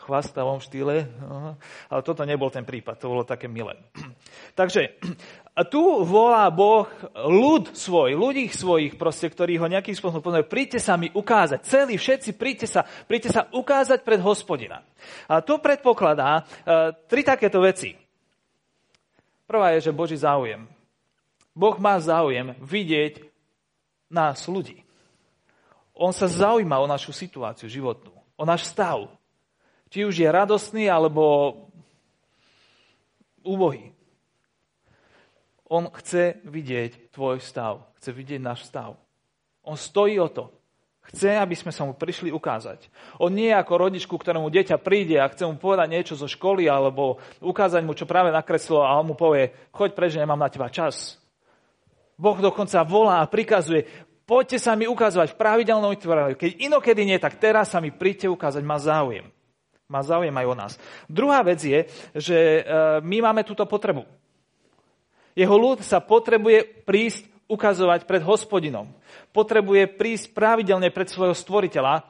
chvastavom 0.00 0.64
štýle, 0.64 1.06
ale 1.92 2.00
toto 2.00 2.24
nebol 2.24 2.48
ten 2.48 2.64
prípad, 2.64 2.96
to 2.96 3.12
bolo 3.12 3.22
také 3.28 3.46
milé. 3.52 3.76
Takže 4.58 4.96
tu 5.66 6.06
volá 6.06 6.46
Boh 6.48 6.86
ľud 7.14 7.74
svoj, 7.74 8.14
ľudí 8.14 8.46
svojich, 8.48 8.94
proste, 8.94 9.26
ktorí 9.26 9.58
ho 9.58 9.66
nejakým 9.66 9.98
spôsobom 9.98 10.22
poznajú. 10.22 10.46
Príďte 10.46 10.78
sa 10.78 10.94
mi 10.94 11.10
ukázať, 11.10 11.66
celí 11.66 11.98
všetci, 11.98 12.38
príďte 12.38 12.66
sa, 12.70 12.86
príďte 12.86 13.30
sa 13.34 13.42
ukázať 13.50 14.06
pred 14.06 14.22
hospodina. 14.22 14.86
A 15.26 15.42
to 15.42 15.58
predpokladá 15.58 16.46
uh, 16.46 16.94
tri 17.10 17.26
takéto 17.26 17.58
veci. 17.58 17.98
Prvá 19.50 19.74
je, 19.74 19.90
že 19.90 19.96
Boží 19.96 20.14
záujem. 20.14 20.70
Boh 21.50 21.76
má 21.82 21.98
záujem 21.98 22.54
vidieť 22.62 23.26
nás, 24.06 24.46
ľudí. 24.46 24.86
On 25.98 26.14
sa 26.14 26.30
zaujíma 26.30 26.78
o 26.78 26.86
našu 26.86 27.10
situáciu 27.10 27.66
životnú, 27.66 28.14
o 28.38 28.44
náš 28.46 28.70
stav. 28.70 29.10
Či 29.90 30.06
už 30.06 30.14
je 30.22 30.28
radostný, 30.30 30.86
alebo 30.86 31.54
úbohý. 33.42 33.90
On 35.70 35.86
chce 35.94 36.42
vidieť 36.42 37.14
tvoj 37.14 37.38
stav. 37.38 37.86
Chce 38.02 38.10
vidieť 38.10 38.42
náš 38.42 38.66
stav. 38.66 38.98
On 39.62 39.78
stojí 39.78 40.18
o 40.18 40.26
to. 40.26 40.50
Chce, 41.10 41.38
aby 41.38 41.54
sme 41.58 41.72
sa 41.74 41.86
mu 41.86 41.94
prišli 41.96 42.30
ukázať. 42.30 42.90
On 43.18 43.30
nie 43.30 43.50
je 43.50 43.58
ako 43.58 43.88
rodičku, 43.88 44.14
ktorému 44.14 44.50
dieťa 44.50 44.78
príde 44.78 45.18
a 45.18 45.30
chce 45.30 45.48
mu 45.48 45.58
povedať 45.58 45.88
niečo 45.90 46.14
zo 46.14 46.28
školy 46.30 46.70
alebo 46.70 47.18
ukázať 47.42 47.82
mu, 47.82 47.96
čo 47.96 48.06
práve 48.06 48.30
nakreslilo 48.30 48.84
a 48.84 48.94
on 48.98 49.10
mu 49.10 49.14
povie, 49.18 49.50
choď 49.74 49.90
preč, 49.96 50.14
nemám 50.14 50.38
na 50.38 50.52
teba 50.52 50.70
čas. 50.70 51.18
Boh 52.14 52.36
dokonca 52.36 52.84
volá 52.84 53.24
a 53.24 53.30
prikazuje, 53.30 53.88
poďte 54.22 54.60
sa 54.60 54.76
mi 54.76 54.84
ukázať 54.86 55.34
v 55.34 55.40
pravidelnom 55.40 55.90
vytváraní. 55.90 56.36
Keď 56.36 56.68
inokedy 56.68 57.02
nie, 57.02 57.18
tak 57.18 57.40
teraz 57.40 57.72
sa 57.72 57.82
mi 57.82 57.90
príďte 57.90 58.28
ukázať, 58.30 58.62
má 58.62 58.78
záujem 58.78 59.26
má 59.90 60.06
záujem 60.06 60.30
aj 60.30 60.46
o 60.46 60.54
nás. 60.54 60.72
Druhá 61.10 61.42
vec 61.42 61.58
je, 61.66 61.82
že 62.14 62.38
e, 62.38 62.62
my 63.02 63.26
máme 63.26 63.42
túto 63.42 63.66
potrebu. 63.66 64.06
Jeho 65.34 65.56
ľud 65.56 65.82
sa 65.86 66.02
potrebuje 66.02 66.86
prísť 66.86 67.30
ukazovať 67.50 68.06
pred 68.06 68.22
hospodinom. 68.22 68.86
Potrebuje 69.34 69.90
prísť 69.98 70.30
pravidelne 70.30 70.94
pred 70.94 71.10
svojho 71.10 71.34
stvoriteľa, 71.34 72.06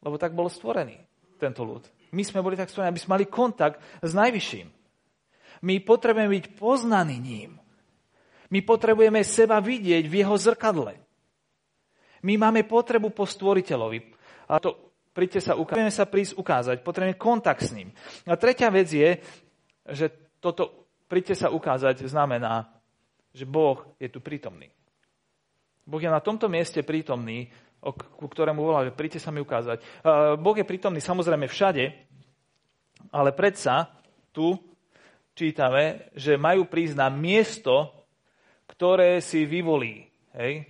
lebo 0.00 0.16
tak 0.16 0.32
bol 0.32 0.48
stvorený 0.48 0.96
tento 1.36 1.66
ľud. 1.66 1.84
My 2.16 2.24
sme 2.24 2.40
boli 2.40 2.56
tak 2.56 2.72
stvorení, 2.72 2.96
aby 2.96 3.02
sme 3.02 3.20
mali 3.20 3.26
kontakt 3.28 3.84
s 4.00 4.16
Najvyšším. 4.16 4.68
My 5.68 5.74
potrebujeme 5.82 6.32
byť 6.40 6.46
poznaní 6.56 7.18
ním. 7.20 7.60
My 8.48 8.64
potrebujeme 8.64 9.20
seba 9.26 9.60
vidieť 9.60 10.08
v 10.08 10.14
jeho 10.24 10.36
zrkadle. 10.40 10.96
My 12.24 12.34
máme 12.40 12.64
potrebu 12.64 13.12
po 13.12 13.28
stvoriteľovi. 13.28 13.98
A 14.48 14.56
to 14.56 14.96
príďte 15.12 15.44
sa 15.44 15.52
ukázať. 15.58 15.92
Sa 15.92 16.08
prísť 16.08 16.32
ukázať, 16.40 16.76
potrebujeme 16.80 17.20
kontakt 17.20 17.60
s 17.60 17.76
ním. 17.76 17.92
A 18.24 18.38
tretia 18.40 18.72
vec 18.72 18.88
je, 18.88 19.20
že 19.84 20.08
toto 20.40 20.87
príďte 21.08 21.34
sa 21.34 21.48
ukázať 21.48 22.04
znamená, 22.04 22.68
že 23.32 23.48
Boh 23.48 23.82
je 23.96 24.12
tu 24.12 24.20
prítomný. 24.20 24.68
Boh 25.88 26.00
je 26.00 26.12
na 26.12 26.20
tomto 26.20 26.52
mieste 26.52 26.84
prítomný, 26.84 27.48
ku 27.80 28.26
ktorému 28.28 28.60
volá, 28.60 28.84
že 28.84 28.92
príďte 28.92 29.24
sa 29.24 29.32
mi 29.32 29.40
ukázať. 29.40 29.80
Boh 30.36 30.56
je 30.56 30.68
prítomný 30.68 31.00
samozrejme 31.00 31.48
všade, 31.48 31.84
ale 33.08 33.30
predsa 33.32 33.88
tu 34.34 34.58
čítame, 35.32 36.12
že 36.12 36.34
majú 36.36 36.66
prísť 36.66 36.98
na 36.98 37.08
miesto, 37.08 37.94
ktoré 38.68 39.22
si 39.24 39.46
vyvolí. 39.48 40.04
Hej? 40.34 40.66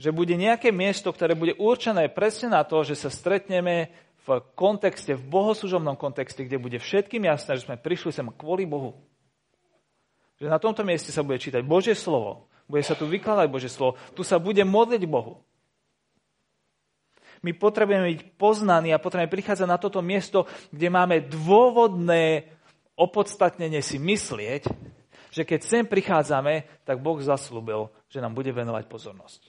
Že 0.00 0.10
bude 0.14 0.38
nejaké 0.38 0.72
miesto, 0.72 1.12
ktoré 1.12 1.36
bude 1.36 1.58
určené 1.58 2.08
presne 2.08 2.54
na 2.54 2.62
to, 2.64 2.80
že 2.86 2.96
sa 2.96 3.10
stretneme 3.12 3.92
v 4.38 4.50
kontexte, 4.54 5.18
v 5.18 5.26
bohoslužobnom 5.26 5.98
kontexte, 5.98 6.46
kde 6.46 6.62
bude 6.62 6.78
všetkým 6.78 7.26
jasné, 7.26 7.58
že 7.58 7.66
sme 7.66 7.74
prišli 7.74 8.14
sem 8.14 8.30
kvôli 8.30 8.62
Bohu. 8.62 8.94
Že 10.38 10.46
na 10.46 10.62
tomto 10.62 10.86
mieste 10.86 11.10
sa 11.10 11.26
bude 11.26 11.42
čítať 11.42 11.66
Božie 11.66 11.98
slovo, 11.98 12.46
bude 12.70 12.86
sa 12.86 12.94
tu 12.94 13.10
vykladať 13.10 13.50
Božie 13.50 13.66
slovo, 13.66 13.98
tu 14.14 14.22
sa 14.22 14.38
bude 14.38 14.62
modliť 14.62 15.02
Bohu. 15.10 15.42
My 17.42 17.56
potrebujeme 17.56 18.14
byť 18.14 18.20
poznaní 18.36 18.94
a 18.94 19.02
potrebujeme 19.02 19.32
prichádzať 19.32 19.66
na 19.66 19.80
toto 19.80 19.98
miesto, 20.04 20.46
kde 20.70 20.92
máme 20.92 21.24
dôvodné 21.26 22.46
opodstatnenie 22.94 23.80
si 23.80 23.96
myslieť, 23.96 24.68
že 25.32 25.42
keď 25.48 25.60
sem 25.64 25.84
prichádzame, 25.88 26.68
tak 26.84 27.00
Boh 27.00 27.16
zaslúbil, 27.16 27.88
že 28.12 28.20
nám 28.20 28.36
bude 28.36 28.52
venovať 28.52 28.84
pozornosť. 28.86 29.48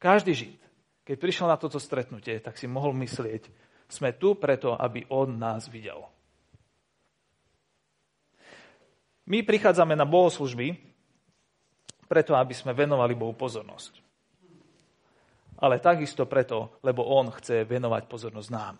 Každý 0.00 0.32
Žid, 0.34 0.54
keď 1.02 1.16
prišiel 1.18 1.46
na 1.50 1.58
toto 1.58 1.82
stretnutie, 1.82 2.38
tak 2.38 2.54
si 2.54 2.70
mohol 2.70 2.94
myslieť, 2.94 3.50
sme 3.90 4.14
tu 4.16 4.38
preto, 4.38 4.78
aby 4.78 5.04
On 5.10 5.28
nás 5.28 5.68
videl. 5.68 6.00
My 9.28 9.44
prichádzame 9.46 9.94
na 9.94 10.08
bohoslužby 10.08 10.74
preto, 12.10 12.36
aby 12.36 12.52
sme 12.52 12.76
venovali 12.76 13.14
Bohu 13.14 13.32
pozornosť. 13.32 14.02
Ale 15.62 15.78
takisto 15.78 16.26
preto, 16.26 16.80
lebo 16.82 17.06
On 17.06 17.30
chce 17.30 17.62
venovať 17.62 18.10
pozornosť 18.10 18.50
nám. 18.50 18.76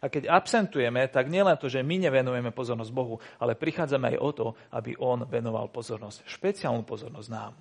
A 0.00 0.08
keď 0.08 0.32
absentujeme, 0.32 1.04
tak 1.12 1.28
nielen 1.28 1.58
to, 1.60 1.68
že 1.68 1.84
my 1.84 2.00
nevenujeme 2.08 2.54
pozornosť 2.54 2.92
Bohu, 2.94 3.20
ale 3.36 3.58
prichádzame 3.58 4.16
aj 4.16 4.18
o 4.22 4.30
to, 4.32 4.46
aby 4.72 4.96
On 4.96 5.26
venoval 5.28 5.68
pozornosť, 5.68 6.24
špeciálnu 6.24 6.86
pozornosť 6.86 7.28
nám. 7.28 7.52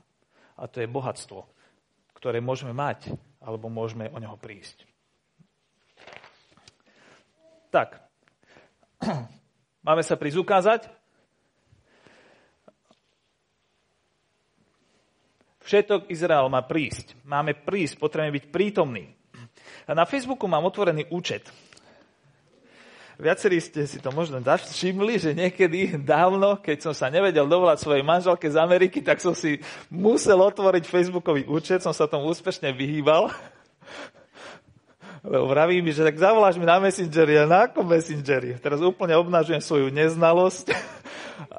A 0.56 0.64
to 0.72 0.80
je 0.80 0.88
bohatstvo, 0.88 1.44
ktoré 2.20 2.44
môžeme 2.44 2.76
mať, 2.76 3.16
alebo 3.40 3.72
môžeme 3.72 4.12
o 4.12 4.20
neho 4.20 4.36
prísť. 4.36 4.84
Tak, 7.72 8.04
máme 9.88 10.04
sa 10.04 10.20
prísť 10.20 10.38
ukázať. 10.44 10.82
Všetok 15.64 16.10
Izrael 16.10 16.50
má 16.50 16.66
prísť. 16.66 17.14
Máme 17.24 17.54
prísť, 17.54 18.02
potrebujeme 18.02 18.42
byť 18.42 18.46
prítomní. 18.50 19.06
Na 19.86 20.04
Facebooku 20.04 20.50
mám 20.50 20.66
otvorený 20.66 21.08
účet. 21.14 21.46
Viacerí 23.20 23.60
ste 23.60 23.84
si 23.84 24.00
to 24.00 24.16
možno 24.16 24.40
všimli, 24.40 25.20
že 25.20 25.36
niekedy 25.36 26.00
dávno, 26.00 26.56
keď 26.56 26.88
som 26.88 26.94
sa 26.96 27.12
nevedel 27.12 27.44
dovolať 27.52 27.84
svojej 27.84 28.00
manželke 28.00 28.48
z 28.48 28.56
Ameriky, 28.56 29.04
tak 29.04 29.20
som 29.20 29.36
si 29.36 29.60
musel 29.92 30.40
otvoriť 30.40 30.88
Facebookový 30.88 31.44
účet, 31.44 31.84
som 31.84 31.92
sa 31.92 32.08
tomu 32.08 32.32
úspešne 32.32 32.72
vyhýbal. 32.72 33.28
Lebo 35.20 35.52
vraví 35.52 35.84
mi, 35.84 35.92
že 35.92 36.08
tak 36.08 36.16
zavoláš 36.16 36.56
mi 36.56 36.64
na 36.64 36.80
Messengeri 36.80 37.36
a 37.36 37.44
na 37.44 37.68
akom 37.68 37.84
Messengeri? 37.84 38.56
Teraz 38.56 38.80
úplne 38.80 39.20
obnažujem 39.20 39.60
svoju 39.60 39.92
neznalosť 39.92 40.72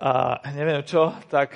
a 0.01 0.41
neviem 0.57 0.81
čo, 0.81 1.13
tak, 1.29 1.53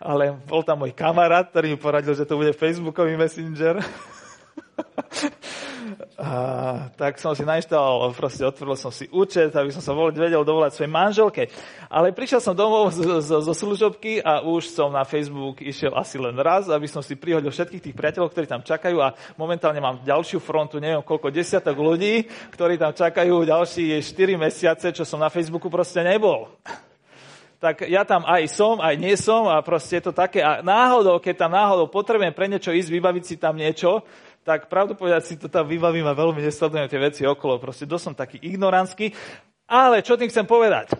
ale 0.00 0.32
bol 0.48 0.64
tam 0.64 0.80
môj 0.80 0.96
kamarát, 0.96 1.52
ktorý 1.52 1.76
mi 1.76 1.76
poradil, 1.76 2.16
že 2.16 2.24
to 2.24 2.40
bude 2.40 2.56
Facebookový 2.56 3.20
Messenger. 3.20 3.76
A, 6.14 6.90
tak 6.94 7.18
som 7.18 7.34
si 7.34 7.42
nainštaloval, 7.46 8.14
proste 8.14 8.42
otvoril 8.46 8.78
som 8.78 8.90
si 8.90 9.06
účet, 9.10 9.50
aby 9.54 9.70
som 9.70 9.82
sa 9.82 9.92
vedel 9.94 10.42
dovolať 10.42 10.74
svojej 10.74 10.90
manželke. 10.90 11.42
Ale 11.90 12.14
prišiel 12.14 12.40
som 12.42 12.54
domov 12.56 12.94
zo 13.20 13.54
služobky 13.54 14.22
a 14.22 14.42
už 14.42 14.70
som 14.70 14.90
na 14.90 15.06
Facebook 15.06 15.62
išiel 15.62 15.94
asi 15.94 16.18
len 16.18 16.34
raz, 16.38 16.66
aby 16.70 16.86
som 16.86 17.02
si 17.02 17.18
prihodil 17.18 17.50
všetkých 17.50 17.84
tých 17.90 17.96
priateľov, 17.98 18.30
ktorí 18.30 18.46
tam 18.46 18.62
čakajú 18.62 18.98
a 19.02 19.14
momentálne 19.38 19.78
mám 19.78 20.02
ďalšiu 20.02 20.38
frontu, 20.42 20.82
neviem 20.82 21.02
koľko 21.04 21.30
desiatok 21.30 21.76
ľudí, 21.76 22.26
ktorí 22.54 22.78
tam 22.78 22.94
čakajú 22.94 23.46
ďalšie 23.46 24.00
4 24.00 24.38
mesiace, 24.38 24.86
čo 24.94 25.04
som 25.06 25.22
na 25.22 25.30
Facebooku 25.30 25.70
proste 25.70 26.02
nebol 26.02 26.50
tak 27.64 27.88
ja 27.88 28.04
tam 28.04 28.28
aj 28.28 28.44
som, 28.52 28.76
aj 28.76 28.92
nie 29.00 29.16
som 29.16 29.48
a 29.48 29.64
proste 29.64 29.96
je 29.96 30.04
to 30.04 30.12
také. 30.12 30.44
A 30.44 30.60
náhodou, 30.60 31.16
keď 31.16 31.48
tam 31.48 31.56
náhodou 31.56 31.88
potrebujem 31.88 32.36
pre 32.36 32.44
niečo 32.44 32.76
ísť, 32.76 32.92
vybaviť 32.92 33.24
si 33.24 33.40
tam 33.40 33.56
niečo, 33.56 34.04
tak 34.44 34.68
pravdu 34.68 34.92
povedať 34.92 35.24
si 35.24 35.34
to 35.40 35.48
tam 35.48 35.64
vybavím 35.64 36.04
a 36.04 36.12
veľmi 36.12 36.44
nesledujem 36.44 36.86
tie 36.86 37.00
veci 37.00 37.22
okolo. 37.24 37.56
Proste 37.56 37.88
dosť 37.88 38.04
som 38.04 38.14
taký 38.14 38.36
ignorantský. 38.44 39.10
Ale 39.64 40.04
čo 40.04 40.20
tým 40.20 40.28
chcem 40.28 40.44
povedať? 40.44 40.92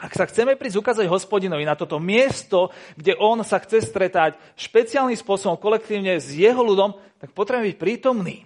Ak 0.00 0.12
sa 0.16 0.24
chceme 0.24 0.56
prísť 0.56 0.80
ukázať 0.80 1.06
hospodinovi 1.08 1.64
na 1.64 1.76
toto 1.76 2.00
miesto, 2.00 2.72
kde 2.96 3.16
on 3.20 3.40
sa 3.44 3.60
chce 3.60 3.84
stretať 3.84 4.36
špeciálnym 4.56 5.16
spôsobom 5.16 5.60
kolektívne 5.60 6.16
s 6.16 6.32
jeho 6.32 6.60
ľudom, 6.60 6.96
tak 7.20 7.32
potrebujeme 7.36 7.72
byť 7.72 7.78
prítomní. 7.80 8.38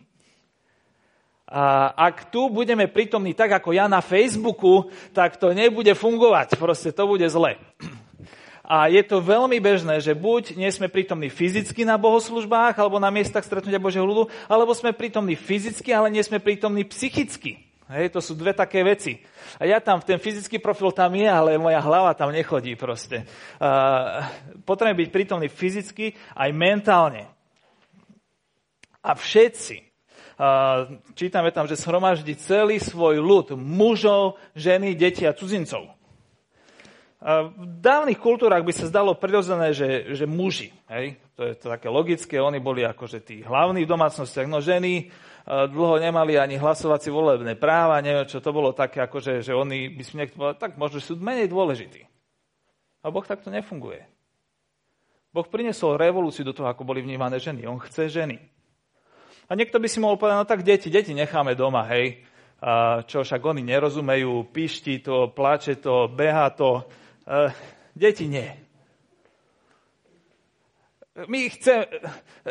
A 1.49 1.97
ak 1.97 2.28
tu 2.28 2.52
budeme 2.52 2.85
prítomní 2.87 3.33
tak 3.33 3.49
ako 3.57 3.73
ja 3.73 3.88
na 3.88 4.05
Facebooku, 4.05 4.93
tak 5.17 5.40
to 5.40 5.57
nebude 5.57 5.90
fungovať. 5.97 6.61
Proste 6.61 6.93
to 6.93 7.09
bude 7.09 7.25
zle. 7.26 7.57
A 8.68 8.92
je 8.92 9.00
to 9.00 9.25
veľmi 9.25 9.56
bežné, 9.64 9.96
že 10.04 10.12
buď 10.12 10.52
nie 10.52 10.68
sme 10.68 10.92
prítomní 10.92 11.32
fyzicky 11.32 11.88
na 11.88 11.96
bohoslužbách 11.96 12.76
alebo 12.76 13.00
na 13.00 13.08
miestach 13.08 13.40
stretnutia 13.40 13.80
Božieho 13.80 14.04
ľudu, 14.04 14.28
alebo 14.44 14.76
sme 14.76 14.92
prítomní 14.92 15.40
fyzicky, 15.40 15.88
ale 15.88 16.12
nie 16.12 16.20
sme 16.20 16.37
prítomní 16.37 16.84
psychicky. 16.84 17.64
Hej, 17.88 18.12
to 18.12 18.20
sú 18.20 18.37
dve 18.37 18.52
také 18.52 18.84
veci. 18.84 19.25
A 19.56 19.64
ja 19.64 19.80
tam, 19.80 20.04
ten 20.04 20.20
fyzický 20.20 20.60
profil 20.60 20.92
tam 20.92 21.16
je, 21.16 21.25
ale 21.25 21.56
moja 21.56 21.80
hlava 21.80 22.12
tam 22.12 22.28
nechodí 22.28 22.76
proste. 22.76 23.25
Uh, 23.56 24.20
potrebujem 24.68 25.08
byť 25.08 25.08
prítomný 25.08 25.48
fyzicky 25.48 26.12
aj 26.37 26.52
mentálne. 26.52 27.25
A 29.00 29.16
všetci, 29.16 29.80
uh, 29.80 31.00
čítame 31.16 31.48
tam, 31.48 31.64
že 31.64 31.80
shromaždí 31.80 32.37
celý 32.37 32.76
svoj 32.76 33.25
ľud, 33.25 33.56
mužov, 33.56 34.37
ženy, 34.52 34.92
deti 34.92 35.25
a 35.25 35.32
cudzincov. 35.32 35.98
V 37.18 37.64
dávnych 37.82 38.22
kultúrach 38.22 38.62
by 38.62 38.70
sa 38.70 38.87
zdalo 38.87 39.18
prirodzené, 39.18 39.75
že, 39.75 40.14
že 40.14 40.22
muži, 40.22 40.70
hej, 40.87 41.18
to 41.34 41.50
je 41.50 41.58
to 41.58 41.66
také 41.66 41.90
logické, 41.90 42.38
oni 42.38 42.62
boli 42.62 42.87
akože 42.87 43.18
tí 43.26 43.42
hlavní 43.42 43.82
v 43.82 43.90
domácnostiach, 43.90 44.46
no 44.46 44.62
ženy 44.62 45.02
e, 45.02 45.04
dlho 45.66 45.98
nemali 45.98 46.38
ani 46.38 46.62
hlasovacie 46.62 47.10
volebné 47.10 47.58
práva, 47.58 47.98
neviem, 47.98 48.22
čo 48.22 48.38
to 48.38 48.54
bolo 48.54 48.70
také, 48.70 49.02
akože, 49.02 49.42
že 49.42 49.50
oni 49.50 49.90
by 49.98 50.02
sme 50.06 50.16
niekto 50.22 50.38
povedali, 50.38 50.62
tak 50.62 50.78
možno 50.78 51.02
sú 51.02 51.18
menej 51.18 51.50
dôležití. 51.50 52.06
A 53.02 53.10
Boh 53.10 53.26
takto 53.26 53.50
nefunguje. 53.50 54.06
Boh 55.34 55.46
priniesol 55.50 55.98
revolúciu 55.98 56.46
do 56.46 56.54
toho, 56.54 56.70
ako 56.70 56.87
boli 56.87 57.02
vnímané 57.02 57.42
ženy. 57.42 57.66
On 57.66 57.82
chce 57.82 58.14
ženy. 58.14 58.38
A 59.50 59.58
niekto 59.58 59.82
by 59.82 59.90
si 59.90 59.98
mohol 59.98 60.14
povedať, 60.14 60.38
no 60.38 60.46
tak 60.46 60.62
deti, 60.62 60.87
deti 60.87 61.18
necháme 61.18 61.58
doma, 61.58 61.82
hej. 61.90 62.22
A 62.62 63.02
čo 63.02 63.26
však 63.26 63.42
oni 63.42 63.66
nerozumejú, 63.66 64.50
pišti 64.54 65.02
to, 65.02 65.34
plače 65.34 65.82
to, 65.82 66.10
beha 66.10 66.50
to, 66.54 66.87
Uh, 67.28 67.52
deti 67.92 68.25
nie. 68.25 68.49
My 71.28 71.50
chce, 71.52 71.85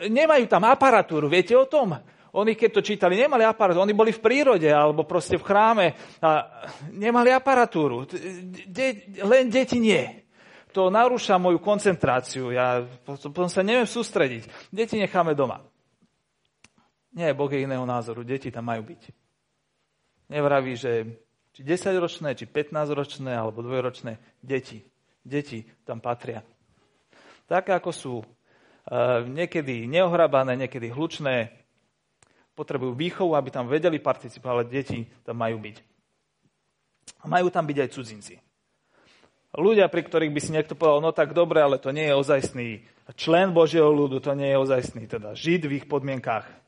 nemajú 0.05 0.46
tam 0.46 0.69
aparatúru, 0.69 1.25
viete 1.25 1.57
o 1.57 1.65
tom? 1.65 1.98
Oni 2.38 2.53
keď 2.53 2.69
to 2.77 2.81
čítali, 2.86 3.17
nemali 3.17 3.41
aparatúru, 3.41 3.81
oni 3.81 3.98
boli 3.98 4.13
v 4.13 4.22
prírode 4.22 4.69
alebo 4.69 5.01
proste 5.07 5.41
v 5.41 5.48
chráme 5.48 5.86
a 6.22 6.46
nemali 6.93 7.34
aparatúru. 7.34 8.05
De, 8.69 9.07
len 9.25 9.50
deti 9.50 9.81
nie. 9.81 10.27
To 10.75 10.93
narúša 10.93 11.41
moju 11.41 11.57
koncentráciu, 11.57 12.53
ja 12.53 12.86
potom 13.01 13.50
sa 13.50 13.65
neviem 13.65 13.89
sústrediť. 13.89 14.69
Deti 14.69 15.01
necháme 15.01 15.34
doma. 15.34 15.65
Nie, 17.17 17.34
Boh 17.34 17.50
je 17.50 17.65
iného 17.65 17.81
názoru, 17.81 18.22
deti 18.22 18.53
tam 18.53 18.69
majú 18.69 18.93
byť. 18.93 19.01
Nevraví, 20.29 20.77
že 20.77 21.17
či 21.57 21.65
10-ročné, 21.65 22.37
či 22.37 22.45
15-ročné, 22.45 23.33
alebo 23.33 23.65
dvojročné 23.65 24.21
deti. 24.45 24.85
Deti 25.25 25.65
tam 25.81 25.97
patria. 25.97 26.45
Tak 27.49 27.81
ako 27.81 27.89
sú 27.89 28.15
e, 28.21 28.25
niekedy 29.25 29.89
neohrabané, 29.89 30.53
niekedy 30.53 30.93
hlučné, 30.93 31.49
potrebujú 32.53 32.93
výchovu, 32.93 33.33
aby 33.33 33.49
tam 33.49 33.65
vedeli 33.65 33.97
participovať, 33.97 34.53
ale 34.53 34.69
deti 34.69 35.09
tam 35.25 35.41
majú 35.41 35.57
byť. 35.57 35.77
A 37.21 37.25
majú 37.25 37.49
tam 37.49 37.65
byť 37.65 37.77
aj 37.81 37.89
cudzinci. 37.89 38.35
Ľudia, 39.57 39.89
pri 39.89 40.05
ktorých 40.05 40.29
by 40.29 40.41
si 40.45 40.53
niekto 40.53 40.77
povedal, 40.77 41.01
no 41.01 41.09
tak 41.09 41.33
dobre, 41.33 41.57
ale 41.57 41.81
to 41.81 41.89
nie 41.89 42.05
je 42.05 42.13
ozajstný 42.13 42.85
člen 43.17 43.49
Božieho 43.49 43.89
ľudu, 43.89 44.21
to 44.21 44.37
nie 44.37 44.53
je 44.53 44.61
ozajstný 44.61 45.09
teda 45.09 45.33
žid 45.33 45.65
v 45.65 45.81
ich 45.81 45.89
podmienkách 45.89 46.66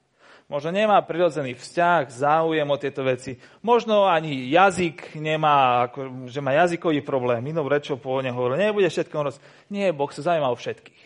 možno 0.50 0.74
nemá 0.74 0.98
prirodzený 1.06 1.54
vzťah, 1.54 2.10
záujem 2.10 2.66
o 2.66 2.82
tieto 2.82 3.06
veci. 3.06 3.38
Možno 3.62 4.10
ani 4.10 4.50
jazyk 4.50 5.16
nemá, 5.16 5.88
ako, 5.88 6.26
že 6.26 6.42
má 6.42 6.58
jazykový 6.58 7.06
problém. 7.06 7.46
Inou 7.54 7.70
rečou 7.70 8.02
pôvodne 8.02 8.34
hovoril, 8.34 8.58
nebude 8.58 8.90
všetko 8.90 9.16
roz... 9.22 9.38
Nie, 9.70 9.94
Boh 9.94 10.10
sa 10.10 10.26
zaujíma 10.26 10.50
o 10.50 10.58
všetkých. 10.58 11.04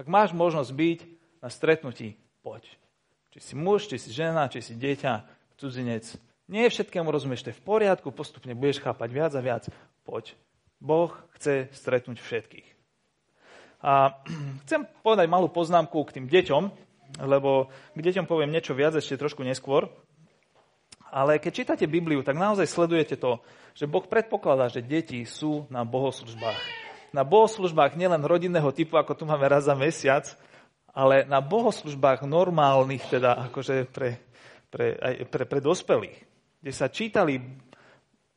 Ak 0.00 0.08
máš 0.08 0.32
možnosť 0.32 0.72
byť 0.72 0.98
na 1.44 1.48
stretnutí, 1.52 2.16
poď. 2.40 2.64
Či 3.36 3.52
si 3.52 3.54
muž, 3.54 3.84
či 3.86 4.00
si 4.00 4.10
žena, 4.10 4.48
či 4.48 4.64
si 4.64 4.72
dieťa, 4.72 5.12
cudzinec. 5.60 6.08
Nie 6.48 6.72
všetkému 6.72 7.12
rozumieš, 7.12 7.44
to 7.44 7.50
je 7.52 7.58
v 7.60 7.66
poriadku, 7.68 8.08
postupne 8.08 8.56
budeš 8.56 8.80
chápať 8.80 9.08
viac 9.12 9.32
a 9.36 9.44
viac. 9.44 9.64
Poď. 10.08 10.32
Boh 10.80 11.12
chce 11.36 11.68
stretnúť 11.76 12.20
všetkých. 12.24 12.68
A 13.84 14.16
chcem 14.64 14.88
povedať 15.04 15.28
malú 15.28 15.52
poznámku 15.52 16.00
k 16.08 16.20
tým 16.20 16.26
deťom, 16.28 16.85
lebo 17.20 17.70
k 17.94 18.00
deťom 18.00 18.26
poviem 18.28 18.52
niečo 18.52 18.76
viac 18.76 18.94
ešte 18.98 19.20
trošku 19.20 19.46
neskôr. 19.46 19.88
Ale 21.10 21.38
keď 21.38 21.52
čítate 21.52 21.86
Bibliu, 21.86 22.20
tak 22.20 22.36
naozaj 22.36 22.66
sledujete 22.68 23.16
to, 23.16 23.40
že 23.72 23.88
Boh 23.88 24.04
predpokladá, 24.04 24.68
že 24.68 24.84
deti 24.84 25.22
sú 25.24 25.64
na 25.72 25.86
bohoslužbách. 25.86 26.60
Na 27.14 27.22
bohoslužbách 27.22 27.96
nielen 27.96 28.20
rodinného 28.26 28.68
typu, 28.74 28.98
ako 29.00 29.14
tu 29.16 29.24
máme 29.24 29.46
raz 29.48 29.64
za 29.64 29.78
mesiac, 29.78 30.28
ale 30.96 31.28
na 31.28 31.44
bohoslužbách 31.44 32.24
normálnych, 32.24 33.04
teda 33.08 33.48
akože 33.48 33.88
pre, 33.92 34.20
pre, 34.72 34.96
aj 34.96 35.14
pre, 35.28 35.44
pre 35.44 35.60
dospelých, 35.60 36.18
kde 36.64 36.72
sa 36.72 36.88
čítali 36.88 37.40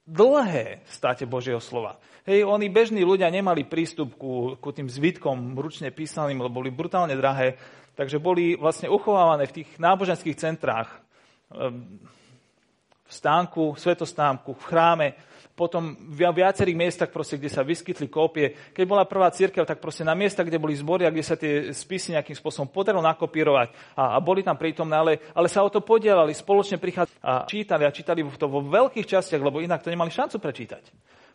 dlhé 0.10 0.84
státe 0.90 1.24
Božieho 1.30 1.62
slova. 1.62 2.02
Hej, 2.28 2.46
oni 2.46 2.68
bežní 2.68 3.02
ľudia 3.06 3.30
nemali 3.32 3.66
prístup 3.66 4.18
ku, 4.18 4.58
ku 4.58 4.70
tým 4.76 4.90
zvitkom 4.90 5.56
ručne 5.56 5.94
písaným, 5.94 6.42
lebo 6.42 6.62
boli 6.62 6.74
brutálne 6.74 7.16
drahé, 7.16 7.56
takže 8.00 8.16
boli 8.16 8.56
vlastne 8.56 8.88
uchovávané 8.88 9.44
v 9.44 9.60
tých 9.60 9.70
náboženských 9.76 10.40
centrách 10.40 10.88
ehm, 11.52 12.00
v 13.04 13.12
stánku, 13.12 13.76
v 13.76 13.82
svetostánku, 13.84 14.56
v 14.56 14.64
chráme, 14.64 15.08
potom 15.52 15.92
v 16.00 16.24
viacerých 16.32 16.80
miestach, 16.80 17.12
proste, 17.12 17.36
kde 17.36 17.52
sa 17.52 17.68
vyskytli 17.68 18.08
kópie. 18.08 18.56
Keď 18.72 18.86
bola 18.88 19.04
prvá 19.04 19.28
církev, 19.28 19.68
tak 19.68 19.84
proste 19.84 20.08
na 20.08 20.16
miesta, 20.16 20.48
kde 20.48 20.56
boli 20.56 20.72
zbory 20.72 21.04
a 21.04 21.12
kde 21.12 21.26
sa 21.28 21.36
tie 21.36 21.76
spisy 21.76 22.16
nejakým 22.16 22.40
spôsobom 22.40 22.72
podarilo 22.72 23.04
nakopírovať 23.04 23.76
a, 24.00 24.16
a 24.16 24.18
boli 24.24 24.40
tam 24.40 24.56
prítomné, 24.56 24.96
ale, 24.96 25.14
ale 25.36 25.52
sa 25.52 25.60
o 25.60 25.68
to 25.68 25.84
podielali, 25.84 26.32
spoločne 26.32 26.80
prichádzali 26.80 27.20
a 27.20 27.44
čítali 27.44 27.84
a 27.84 27.92
čítali 27.92 28.24
to 28.40 28.48
vo 28.48 28.64
veľkých 28.64 29.04
častiach, 29.04 29.44
lebo 29.44 29.60
inak 29.60 29.84
to 29.84 29.92
nemali 29.92 30.08
šancu 30.08 30.40
prečítať. 30.40 30.84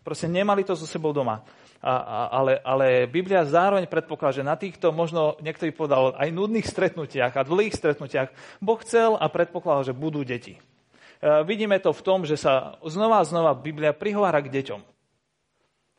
Proste 0.04 0.28
nemali 0.28 0.62
to 0.68 0.76
so 0.76 0.84
sebou 0.84 1.16
doma. 1.16 1.40
A, 1.80 1.94
a, 1.96 2.18
ale, 2.32 2.52
ale 2.64 2.86
Biblia 3.08 3.44
zároveň 3.44 3.88
predpokladá, 3.88 4.40
že 4.40 4.44
na 4.44 4.56
týchto 4.56 4.92
možno 4.92 5.36
niektorý 5.40 5.72
povedal 5.72 6.16
aj 6.16 6.32
nudných 6.32 6.64
stretnutiach 6.64 7.32
a 7.36 7.44
dlhých 7.44 7.76
stretnutiach 7.76 8.32
Boh 8.60 8.80
chcel 8.84 9.16
a 9.16 9.28
predpokladal, 9.28 9.92
že 9.92 9.96
budú 9.96 10.24
deti. 10.24 10.56
E, 10.56 10.60
vidíme 11.44 11.76
to 11.80 11.92
v 11.92 12.04
tom, 12.04 12.24
že 12.24 12.36
sa 12.36 12.80
znova 12.84 13.20
a 13.20 13.28
znova 13.28 13.52
Biblia 13.56 13.96
prihovára 13.96 14.40
k 14.44 14.52
deťom. 14.52 14.80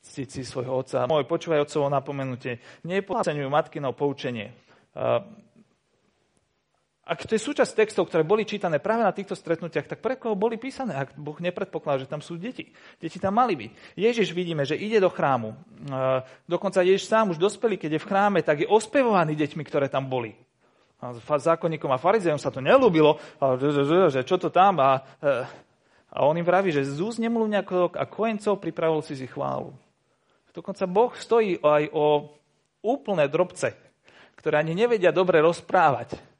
Ctiť 0.05 0.29
si 0.29 0.41
svojho 0.45 0.85
otca. 0.85 1.09
Môj 1.09 1.25
počúvaj 1.25 1.65
otcovo 1.65 1.89
napomenutie. 1.89 2.61
Nepodceňujú 2.85 3.49
matkinov 3.49 3.97
poučenie. 3.97 4.53
E, 4.53 4.53
ak 7.05 7.29
to 7.29 7.37
je 7.37 7.45
súčasť 7.45 7.85
textov, 7.85 8.09
ktoré 8.09 8.25
boli 8.25 8.49
čítané 8.49 8.81
práve 8.81 9.05
na 9.05 9.13
týchto 9.13 9.37
stretnutiach, 9.37 9.85
tak 9.85 10.01
pre 10.01 10.17
koho 10.17 10.33
boli 10.33 10.57
písané, 10.57 10.97
ak 10.97 11.13
Boh 11.13 11.37
nepredpokladá, 11.37 12.01
že 12.01 12.09
tam 12.09 12.17
sú 12.17 12.33
deti? 12.33 12.73
Deti 12.97 13.21
tam 13.21 13.37
mali 13.37 13.53
byť. 13.53 13.71
Ježiš 13.93 14.33
vidíme, 14.33 14.65
že 14.65 14.73
ide 14.73 14.97
do 14.97 15.13
chrámu. 15.13 15.53
E, 15.53 15.57
dokonca 16.49 16.81
Ježiš 16.81 17.05
sám 17.05 17.29
už 17.29 17.37
dospelý, 17.37 17.77
keď 17.77 17.95
je 17.95 18.01
v 18.01 18.09
chráme, 18.09 18.39
tak 18.41 18.65
je 18.65 18.67
ospevovaný 18.67 19.37
deťmi, 19.37 19.61
ktoré 19.69 19.85
tam 19.85 20.09
boli. 20.09 20.33
A 20.97 21.13
zákonníkom 21.21 21.93
a 21.93 22.01
farizejom 22.01 22.41
sa 22.41 22.49
to 22.49 22.57
nelúbilo, 22.57 23.21
že 24.09 24.25
čo 24.25 24.41
to 24.41 24.49
tam 24.49 24.81
a, 24.81 25.05
e, 25.21 25.45
a 26.09 26.25
on 26.25 26.33
im 26.41 26.47
praví, 26.47 26.73
že 26.73 26.89
z 26.89 27.05
úst 27.05 27.21
nemluvňakov 27.21 27.93
a 27.93 28.09
kojencov 28.09 28.57
pripravil 28.57 29.05
si 29.05 29.13
si 29.13 29.29
chválu. 29.29 29.77
Dokonca 30.57 30.89
Boh 30.89 31.13
stojí 31.13 31.61
aj 31.61 31.93
o 31.93 32.33
úplné 32.81 33.29
drobce, 33.29 33.77
ktoré 34.41 34.65
ani 34.65 34.73
nevedia 34.73 35.13
dobre 35.13 35.37
rozprávať. 35.45 36.34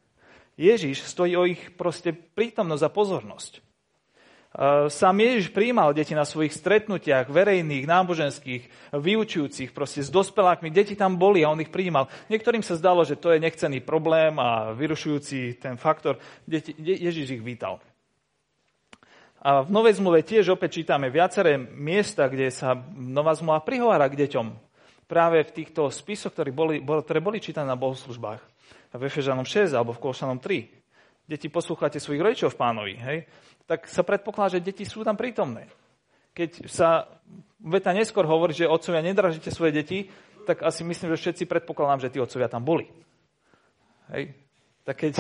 Ježiš 0.56 1.04
stojí 1.04 1.36
o 1.36 1.44
ich 1.44 1.76
proste 1.76 2.16
prítomnosť 2.16 2.84
a 2.84 2.92
pozornosť. 2.92 3.54
Sám 4.88 5.20
Ježiš 5.20 5.52
príjmal 5.52 5.92
deti 5.92 6.16
na 6.16 6.24
svojich 6.24 6.56
stretnutiach, 6.56 7.28
verejných, 7.28 7.84
náboženských, 7.84 8.96
vyučujúcich, 8.96 9.76
proste 9.76 10.00
s 10.00 10.08
dospelákmi. 10.08 10.72
Deti 10.72 10.96
tam 10.96 11.20
boli 11.20 11.44
a 11.44 11.52
on 11.52 11.60
ich 11.60 11.68
príjmal. 11.68 12.08
Niektorým 12.32 12.64
sa 12.64 12.80
zdalo, 12.80 13.04
že 13.04 13.20
to 13.20 13.36
je 13.36 13.44
nechcený 13.44 13.84
problém 13.84 14.40
a 14.40 14.72
vyrušujúci 14.72 15.60
ten 15.60 15.76
faktor. 15.76 16.24
Deti, 16.48 16.72
Ježiš 16.80 17.36
ich 17.36 17.44
vítal. 17.44 17.84
A 19.44 19.68
v 19.68 19.76
Novej 19.76 20.00
zmluve 20.00 20.24
tiež 20.24 20.56
opäť 20.56 20.80
čítame 20.80 21.12
viaceré 21.12 21.60
miesta, 21.60 22.32
kde 22.32 22.48
sa 22.48 22.80
Nová 22.96 23.36
zmluva 23.36 23.60
prihovára 23.60 24.08
k 24.08 24.24
deťom. 24.24 24.48
Práve 25.04 25.44
v 25.44 25.52
týchto 25.52 25.92
spisoch, 25.92 26.32
ktoré 26.32 26.56
boli, 26.56 26.80
ktoré 26.80 27.20
boli 27.20 27.44
čítané 27.44 27.68
na 27.68 27.78
bohoslužbách. 27.78 28.55
V 28.96 29.04
Efežanom 29.06 29.44
6 29.44 29.76
alebo 29.76 29.92
v 29.92 30.02
Kolšanom 30.02 30.40
3. 30.40 31.28
Deti, 31.28 31.50
poslúchate 31.50 31.98
svojich 31.98 32.22
rodičov 32.22 32.54
v 32.54 32.60
pánovi. 32.60 32.94
Hej? 32.96 33.18
tak 33.66 33.90
sa 33.90 34.06
predpokladá, 34.06 34.58
že 34.58 34.66
deti 34.66 34.86
sú 34.86 35.02
tam 35.02 35.18
prítomné. 35.18 35.66
Keď 36.38 36.70
sa 36.70 37.10
veta 37.58 37.90
neskôr 37.92 38.30
hovorí, 38.30 38.54
že 38.54 38.70
otcovia 38.70 39.02
nedražíte 39.02 39.50
svoje 39.50 39.74
deti, 39.74 40.00
tak 40.46 40.62
asi 40.62 40.86
myslím, 40.86 41.14
že 41.14 41.22
všetci 41.26 41.44
predpokladám, 41.50 42.06
že 42.06 42.14
tí 42.14 42.22
otcovia 42.22 42.46
tam 42.46 42.62
boli. 42.62 42.86
Hej. 44.14 44.38
Tak 44.86 44.96
keď 45.02 45.14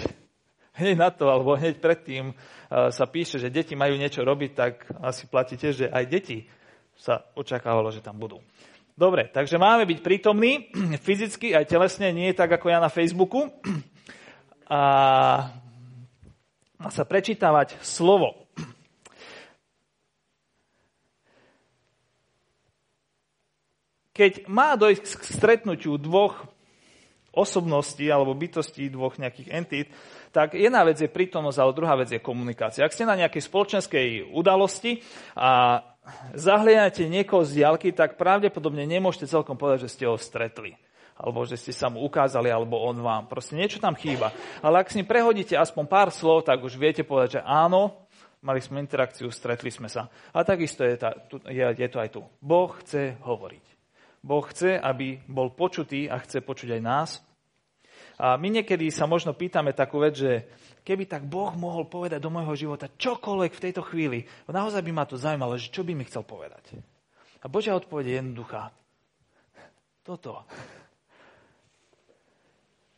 hneď 0.78 0.96
na 1.02 1.10
to, 1.10 1.26
alebo 1.26 1.58
hneď 1.58 1.82
predtým 1.82 2.30
uh, 2.30 2.94
sa 2.94 3.10
píše, 3.10 3.42
že 3.42 3.50
deti 3.50 3.74
majú 3.74 3.98
niečo 3.98 4.22
robiť, 4.22 4.52
tak 4.54 4.86
asi 5.02 5.26
platí 5.26 5.58
tiež, 5.58 5.74
že 5.74 5.88
aj 5.90 6.06
deti 6.06 6.46
sa 6.94 7.26
očakávalo, 7.34 7.90
že 7.90 8.06
tam 8.06 8.22
budú. 8.22 8.46
Dobre, 8.95 9.27
takže 9.27 9.60
máme 9.60 9.84
byť 9.84 9.99
prítomní 9.99 10.71
fyzicky 11.05 11.51
aj 11.51 11.67
telesne, 11.67 12.15
nie 12.15 12.31
tak 12.31 12.55
ako 12.55 12.71
ja 12.71 12.79
na 12.79 12.88
Facebooku. 12.88 13.51
A 14.71 14.81
sa 16.89 17.03
prečítavať 17.03 17.77
slovo. 17.84 18.47
Keď 24.15 24.47
má 24.47 24.79
dojsť 24.79 25.05
k 25.19 25.23
stretnutiu 25.27 25.99
dvoch 25.99 26.55
osobností 27.36 28.08
alebo 28.10 28.34
bytostí 28.34 28.89
dvoch 28.89 29.19
nejakých 29.19 29.50
entít, 29.52 29.88
tak 30.32 30.56
jedna 30.56 30.84
vec 30.84 31.00
je 31.00 31.12
prítomnosť, 31.12 31.60
ale 31.60 31.78
druhá 31.78 31.95
vec 31.95 32.10
je 32.12 32.19
komunikácia. 32.19 32.84
Ak 32.84 32.91
ste 32.91 33.08
na 33.08 33.15
nejakej 33.15 33.43
spoločenskej 33.45 34.36
udalosti 34.36 35.00
a 35.36 35.80
zahliadate 36.36 37.08
niekoho 37.08 37.43
z 37.43 37.63
diálky, 37.63 37.95
tak 37.95 38.19
pravdepodobne 38.19 38.84
nemôžete 38.84 39.32
celkom 39.32 39.56
povedať, 39.56 39.88
že 39.88 39.93
ste 39.93 40.06
ho 40.08 40.19
stretli 40.19 40.76
alebo 41.15 41.48
že 41.48 41.56
ste 41.56 41.71
sa 41.71 41.88
mu 41.88 42.04
ukázali, 42.04 42.52
alebo 42.52 42.76
on 42.76 43.00
vám. 43.00 43.24
Proste 43.32 43.56
niečo 43.56 43.80
tam 43.80 43.95
chýba. 43.95 44.36
Ale 44.60 44.84
ak 44.84 44.91
s 44.91 45.00
ním 45.00 45.08
prehodíte 45.08 45.56
aspoň 45.56 45.88
pár 45.88 46.10
slov, 46.12 46.43
tak 46.43 46.60
už 46.60 46.76
viete 46.76 47.08
povedať, 47.08 47.39
že 47.39 47.41
áno, 47.48 48.04
mali 48.43 48.60
sme 48.60 48.84
interakciu, 48.84 49.32
stretli 49.32 49.71
sme 49.71 49.88
sa. 49.88 50.12
A 50.36 50.43
takisto 50.43 50.84
je, 50.84 51.00
tá, 51.00 51.15
je, 51.48 51.63
je 51.63 51.88
to 51.88 51.98
aj 52.04 52.10
tu. 52.12 52.21
Boh 52.43 52.67
chce 52.84 53.15
hovoriť. 53.24 53.75
Boh 54.26 54.42
chce, 54.50 54.82
aby 54.82 55.22
bol 55.30 55.54
počutý 55.54 56.10
a 56.10 56.18
chce 56.18 56.42
počuť 56.42 56.74
aj 56.74 56.82
nás. 56.82 57.10
A 58.18 58.42
my 58.42 58.50
niekedy 58.50 58.90
sa 58.90 59.06
možno 59.06 59.38
pýtame 59.38 59.70
takú 59.78 60.02
vec, 60.02 60.18
že 60.18 60.50
keby 60.82 61.06
tak 61.06 61.30
Boh 61.30 61.54
mohol 61.54 61.86
povedať 61.86 62.18
do 62.18 62.34
môjho 62.34 62.58
života 62.58 62.90
čokoľvek 62.90 63.52
v 63.54 63.64
tejto 63.70 63.86
chvíli, 63.86 64.26
naozaj 64.50 64.82
by 64.82 64.92
ma 64.96 65.06
to 65.06 65.22
zaujímalo, 65.22 65.62
že 65.62 65.70
čo 65.70 65.86
by 65.86 65.94
mi 65.94 66.08
chcel 66.10 66.26
povedať. 66.26 66.74
A 67.44 67.46
Božia 67.46 67.78
odpoveď 67.78 68.06
je 68.10 68.16
jednoduchá. 68.26 68.74
Toto. 70.02 70.42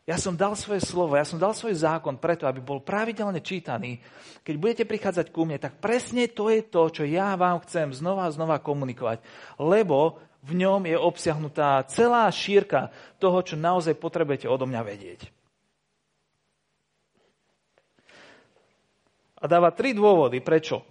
Ja 0.08 0.16
som 0.16 0.32
dal 0.32 0.56
svoje 0.56 0.80
slovo, 0.80 1.20
ja 1.20 1.28
som 1.28 1.36
dal 1.36 1.52
svoj 1.52 1.76
zákon 1.76 2.16
preto, 2.16 2.48
aby 2.48 2.64
bol 2.64 2.80
pravidelne 2.80 3.44
čítaný. 3.44 4.00
Keď 4.40 4.54
budete 4.56 4.84
prichádzať 4.88 5.28
ku 5.28 5.44
mne, 5.44 5.60
tak 5.60 5.84
presne 5.84 6.32
to 6.32 6.48
je 6.48 6.64
to, 6.64 6.88
čo 6.88 7.04
ja 7.04 7.36
vám 7.36 7.60
chcem 7.68 7.92
znova 7.92 8.24
a 8.24 8.32
znova 8.32 8.56
komunikovať. 8.56 9.20
Lebo 9.60 10.16
v 10.42 10.52
ňom 10.54 10.86
je 10.86 10.96
obsiahnutá 10.96 11.82
celá 11.90 12.30
šírka 12.30 12.94
toho, 13.18 13.42
čo 13.42 13.58
naozaj 13.58 13.98
potrebujete 13.98 14.46
odo 14.46 14.64
mňa 14.70 14.82
vedieť. 14.86 15.20
A 19.38 19.44
dáva 19.46 19.70
tri 19.70 19.94
dôvody, 19.94 20.42
prečo. 20.42 20.82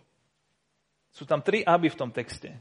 Sú 1.11 1.27
tam 1.27 1.43
tri 1.43 1.63
aby 1.63 1.91
v 1.91 1.99
tom 1.99 2.11
texte. 2.15 2.55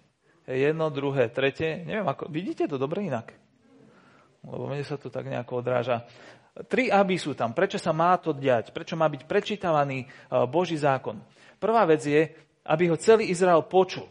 Jedno, 0.46 0.90
druhé, 0.90 1.30
tretie. 1.30 1.82
Neviem, 1.82 2.06
ako, 2.06 2.30
vidíte 2.30 2.70
to 2.70 2.78
dobre 2.78 3.06
inak? 3.06 3.34
Lebo 4.46 4.70
mne 4.70 4.86
sa 4.86 4.94
to 4.94 5.10
tak 5.10 5.26
nejako 5.26 5.62
odráža. 5.62 6.06
Tri 6.70 6.88
aby 6.88 7.18
sú 7.18 7.34
tam. 7.36 7.52
Prečo 7.52 7.76
sa 7.76 7.92
má 7.92 8.16
to 8.16 8.32
diať? 8.32 8.70
Prečo 8.70 8.96
má 8.96 9.10
byť 9.10 9.28
prečítavaný 9.28 9.98
e, 10.02 10.06
Boží 10.48 10.78
zákon? 10.78 11.20
Prvá 11.58 11.84
vec 11.84 12.00
je, 12.06 12.32
aby 12.64 12.88
ho 12.88 12.96
celý 12.96 13.28
Izrael 13.28 13.60
počul. 13.66 14.08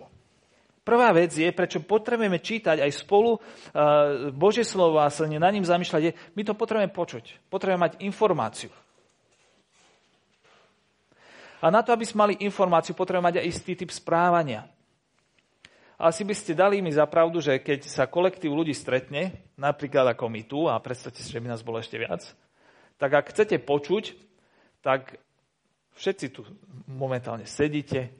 Prvá 0.85 1.09
vec 1.17 1.33
je, 1.33 1.49
prečo 1.49 1.81
potrebujeme 1.81 2.37
čítať 2.37 2.77
aj 2.77 2.91
spolu 2.93 3.35
e, 3.35 3.39
Božie 4.29 4.61
slovo 4.61 5.01
a 5.01 5.09
sa 5.09 5.25
na 5.25 5.49
ním 5.49 5.65
zamýšľať, 5.65 6.01
je, 6.05 6.11
my 6.37 6.41
to 6.45 6.53
potrebujeme 6.53 6.93
počuť. 6.93 7.49
Potrebujeme 7.49 7.89
mať 7.89 7.93
informáciu. 8.05 8.69
A 11.57 11.73
na 11.73 11.81
to, 11.81 11.89
aby 11.89 12.05
sme 12.05 12.29
mali 12.29 12.45
informáciu, 12.45 12.93
potrebujeme 12.93 13.33
mať 13.33 13.37
aj 13.41 13.49
istý 13.49 13.73
typ 13.73 13.89
správania. 13.89 14.69
Asi 15.97 16.21
by 16.21 16.37
ste 16.37 16.53
dali 16.53 16.77
mi 16.85 16.93
za 16.93 17.09
pravdu, 17.09 17.41
že 17.41 17.57
keď 17.57 17.89
sa 17.89 18.05
kolektív 18.05 18.53
ľudí 18.53 18.77
stretne, 18.77 19.41
napríklad 19.57 20.13
ako 20.13 20.29
my 20.29 20.41
tu, 20.45 20.69
a 20.69 20.77
predstavte 20.77 21.25
si, 21.25 21.33
že 21.33 21.41
by 21.41 21.49
nás 21.49 21.65
bolo 21.65 21.81
ešte 21.81 21.97
viac, 21.97 22.21
tak 23.01 23.09
ak 23.09 23.33
chcete 23.33 23.57
počuť, 23.57 24.13
tak 24.85 25.17
všetci 25.97 26.25
tu 26.29 26.45
momentálne 26.85 27.49
sedíte, 27.49 28.11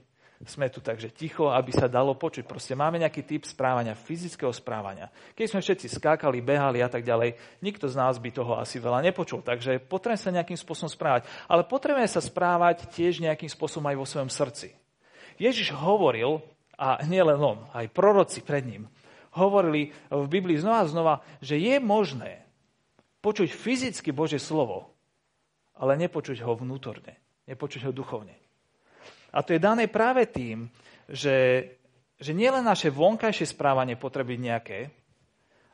sme 0.44 0.68
tu 0.68 0.84
takže 0.84 1.16
ticho, 1.16 1.48
aby 1.48 1.72
sa 1.72 1.88
dalo 1.88 2.12
počuť. 2.20 2.44
Proste 2.44 2.76
máme 2.76 3.00
nejaký 3.00 3.24
typ 3.24 3.48
správania, 3.48 3.96
fyzického 3.96 4.52
správania. 4.52 5.08
Keď 5.32 5.46
sme 5.48 5.64
všetci 5.64 5.88
skákali, 5.96 6.44
behali 6.44 6.84
a 6.84 6.92
tak 6.92 7.08
ďalej, 7.08 7.40
nikto 7.64 7.88
z 7.88 7.96
nás 7.96 8.20
by 8.20 8.30
toho 8.36 8.60
asi 8.60 8.84
veľa 8.84 9.00
nepočul. 9.00 9.40
Takže 9.40 9.80
potrebujeme 9.88 10.20
sa 10.20 10.36
nejakým 10.36 10.60
spôsobom 10.60 10.92
správať. 10.92 11.24
Ale 11.48 11.64
potrebujeme 11.64 12.12
sa 12.12 12.20
správať 12.20 12.92
tiež 12.92 13.24
nejakým 13.24 13.48
spôsobom 13.48 13.88
aj 13.88 13.96
vo 13.96 14.06
svojom 14.06 14.28
srdci. 14.28 14.76
Ježiš 15.40 15.72
hovoril, 15.72 16.44
a 16.76 17.00
nielen 17.08 17.40
on, 17.40 17.60
aj 17.72 17.92
proroci 17.96 18.44
pred 18.44 18.68
ním, 18.68 18.92
hovorili 19.36 19.92
v 20.12 20.28
Biblii 20.28 20.60
znova 20.60 20.84
a 20.84 20.92
znova, 20.92 21.16
že 21.40 21.60
je 21.60 21.80
možné 21.80 22.44
počuť 23.20 23.52
fyzicky 23.52 24.12
Božie 24.16 24.40
slovo, 24.40 24.92
ale 25.76 26.00
nepočuť 26.00 26.40
ho 26.44 26.56
vnútorne, 26.56 27.20
nepočuť 27.48 27.88
ho 27.88 27.92
duchovne. 27.92 28.36
A 29.36 29.44
to 29.44 29.52
je 29.52 29.60
dané 29.60 29.92
práve 29.92 30.24
tým, 30.32 30.72
že, 31.12 31.68
že 32.16 32.32
nielen 32.32 32.64
naše 32.64 32.88
vonkajšie 32.88 33.52
správanie 33.52 34.00
potrebuje 34.00 34.38
nejaké, 34.40 34.80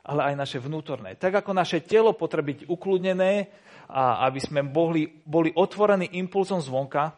ale 0.02 0.34
aj 0.34 0.34
naše 0.34 0.58
vnútorné. 0.58 1.14
Tak 1.14 1.46
ako 1.46 1.54
naše 1.54 1.78
telo 1.86 2.10
potrebuje 2.10 2.66
byť 2.66 2.68
ukludnené 2.68 3.46
a 3.86 4.26
aby 4.26 4.42
sme 4.42 4.66
boli, 4.66 5.06
boli 5.22 5.54
otvorení 5.54 6.18
impulzom 6.18 6.58
zvonka, 6.58 7.14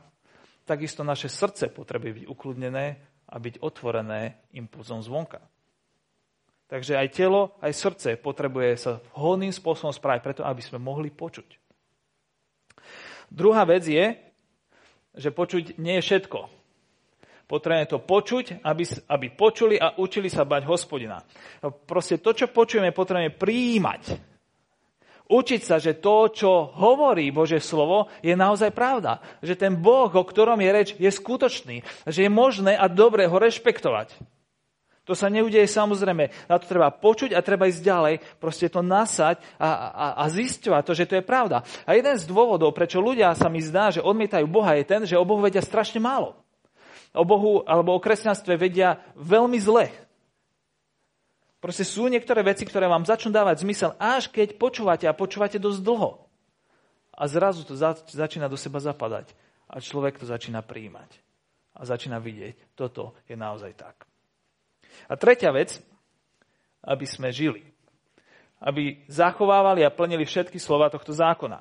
takisto 0.68 1.00
naše 1.00 1.32
srdce 1.32 1.72
potrebuje 1.72 2.22
byť 2.22 2.26
ukludnené 2.28 2.84
a 3.24 3.36
byť 3.40 3.64
otvorené 3.64 4.52
impulzom 4.52 5.00
zvonka. 5.00 5.40
Takže 6.68 6.96
aj 6.96 7.08
telo, 7.12 7.56
aj 7.64 7.72
srdce 7.72 8.08
potrebuje 8.20 8.70
sa 8.76 8.92
vhodným 9.16 9.52
spôsobom 9.52 9.92
správať, 9.92 10.20
preto 10.24 10.42
aby 10.44 10.60
sme 10.60 10.80
mohli 10.80 11.08
počuť. 11.08 11.60
Druhá 13.32 13.64
vec 13.64 13.84
je, 13.88 14.16
že 15.14 15.30
počuť 15.30 15.78
nie 15.78 15.98
je 15.98 16.06
všetko. 16.06 16.38
Potrebujeme 17.44 17.86
to 17.86 18.00
počuť, 18.00 18.64
aby, 18.64 18.84
aby 19.12 19.26
počuli 19.36 19.76
a 19.76 20.00
učili 20.00 20.32
sa 20.32 20.48
bať 20.48 20.64
hospodina. 20.64 21.20
No, 21.60 21.70
proste 21.70 22.16
to, 22.16 22.32
čo 22.32 22.48
počujeme, 22.48 22.88
potrebujeme 22.90 23.36
prijímať. 23.36 24.02
Učiť 25.24 25.60
sa, 25.64 25.80
že 25.80 26.00
to, 26.04 26.28
čo 26.32 26.72
hovorí 26.76 27.32
Bože 27.32 27.56
slovo, 27.60 28.12
je 28.20 28.36
naozaj 28.36 28.76
pravda. 28.76 29.20
Že 29.40 29.54
ten 29.56 29.72
Boh, 29.76 30.08
o 30.12 30.24
ktorom 30.24 30.60
je 30.60 30.70
reč, 30.72 30.88
je 31.00 31.08
skutočný. 31.08 31.80
Že 32.04 32.28
je 32.28 32.30
možné 32.32 32.72
a 32.76 32.88
dobré 32.92 33.24
ho 33.28 33.36
rešpektovať. 33.36 34.12
To 35.04 35.12
sa 35.12 35.28
neudeje 35.28 35.68
samozrejme. 35.68 36.48
Na 36.48 36.56
to 36.56 36.64
treba 36.64 36.88
počuť 36.88 37.36
a 37.36 37.44
treba 37.44 37.68
ísť 37.68 37.82
ďalej, 37.84 38.14
proste 38.40 38.72
to 38.72 38.80
nasať 38.80 39.36
a, 39.60 39.68
a, 39.68 40.06
a 40.16 40.24
zisťovať 40.32 40.82
to, 40.84 40.92
že 40.96 41.08
to 41.08 41.14
je 41.20 41.24
pravda. 41.24 41.60
A 41.84 41.92
jeden 41.92 42.16
z 42.16 42.24
dôvodov, 42.24 42.72
prečo 42.72 43.04
ľudia 43.04 43.36
sa 43.36 43.52
mi 43.52 43.60
zdá, 43.60 43.92
že 43.92 44.00
odmietajú 44.00 44.48
Boha, 44.48 44.80
je 44.80 44.88
ten, 44.88 45.04
že 45.04 45.20
o 45.20 45.28
Bohu 45.28 45.44
vedia 45.44 45.60
strašne 45.60 46.00
málo. 46.00 46.32
O 47.12 47.22
Bohu 47.22 47.60
alebo 47.68 47.92
o 47.92 48.00
kresťanstve 48.00 48.56
vedia 48.56 48.96
veľmi 49.20 49.60
zle. 49.60 49.92
Proste 51.60 51.84
sú 51.84 52.08
niektoré 52.08 52.40
veci, 52.44 52.64
ktoré 52.64 52.88
vám 52.88 53.08
začnú 53.08 53.32
dávať 53.32 53.64
zmysel, 53.64 53.96
až 54.00 54.32
keď 54.32 54.56
počúvate 54.56 55.04
a 55.04 55.16
počúvate 55.16 55.60
dosť 55.60 55.80
dlho. 55.84 56.24
A 57.14 57.24
zrazu 57.28 57.64
to 57.64 57.76
začína 58.08 58.48
do 58.48 58.58
seba 58.58 58.80
zapadať. 58.80 59.32
A 59.68 59.80
človek 59.80 60.20
to 60.20 60.28
začína 60.28 60.60
príjmať. 60.60 61.08
A 61.76 61.88
začína 61.88 62.20
vidieť, 62.20 62.76
toto 62.76 63.16
je 63.24 63.36
naozaj 63.36 63.72
tak. 63.80 64.04
A 65.08 65.14
tretia 65.18 65.52
vec, 65.54 65.78
aby 66.84 67.06
sme 67.08 67.32
žili. 67.32 67.64
Aby 68.60 69.04
zachovávali 69.08 69.84
a 69.84 69.92
plnili 69.92 70.24
všetky 70.24 70.56
slova 70.56 70.88
tohto 70.88 71.12
zákona. 71.12 71.60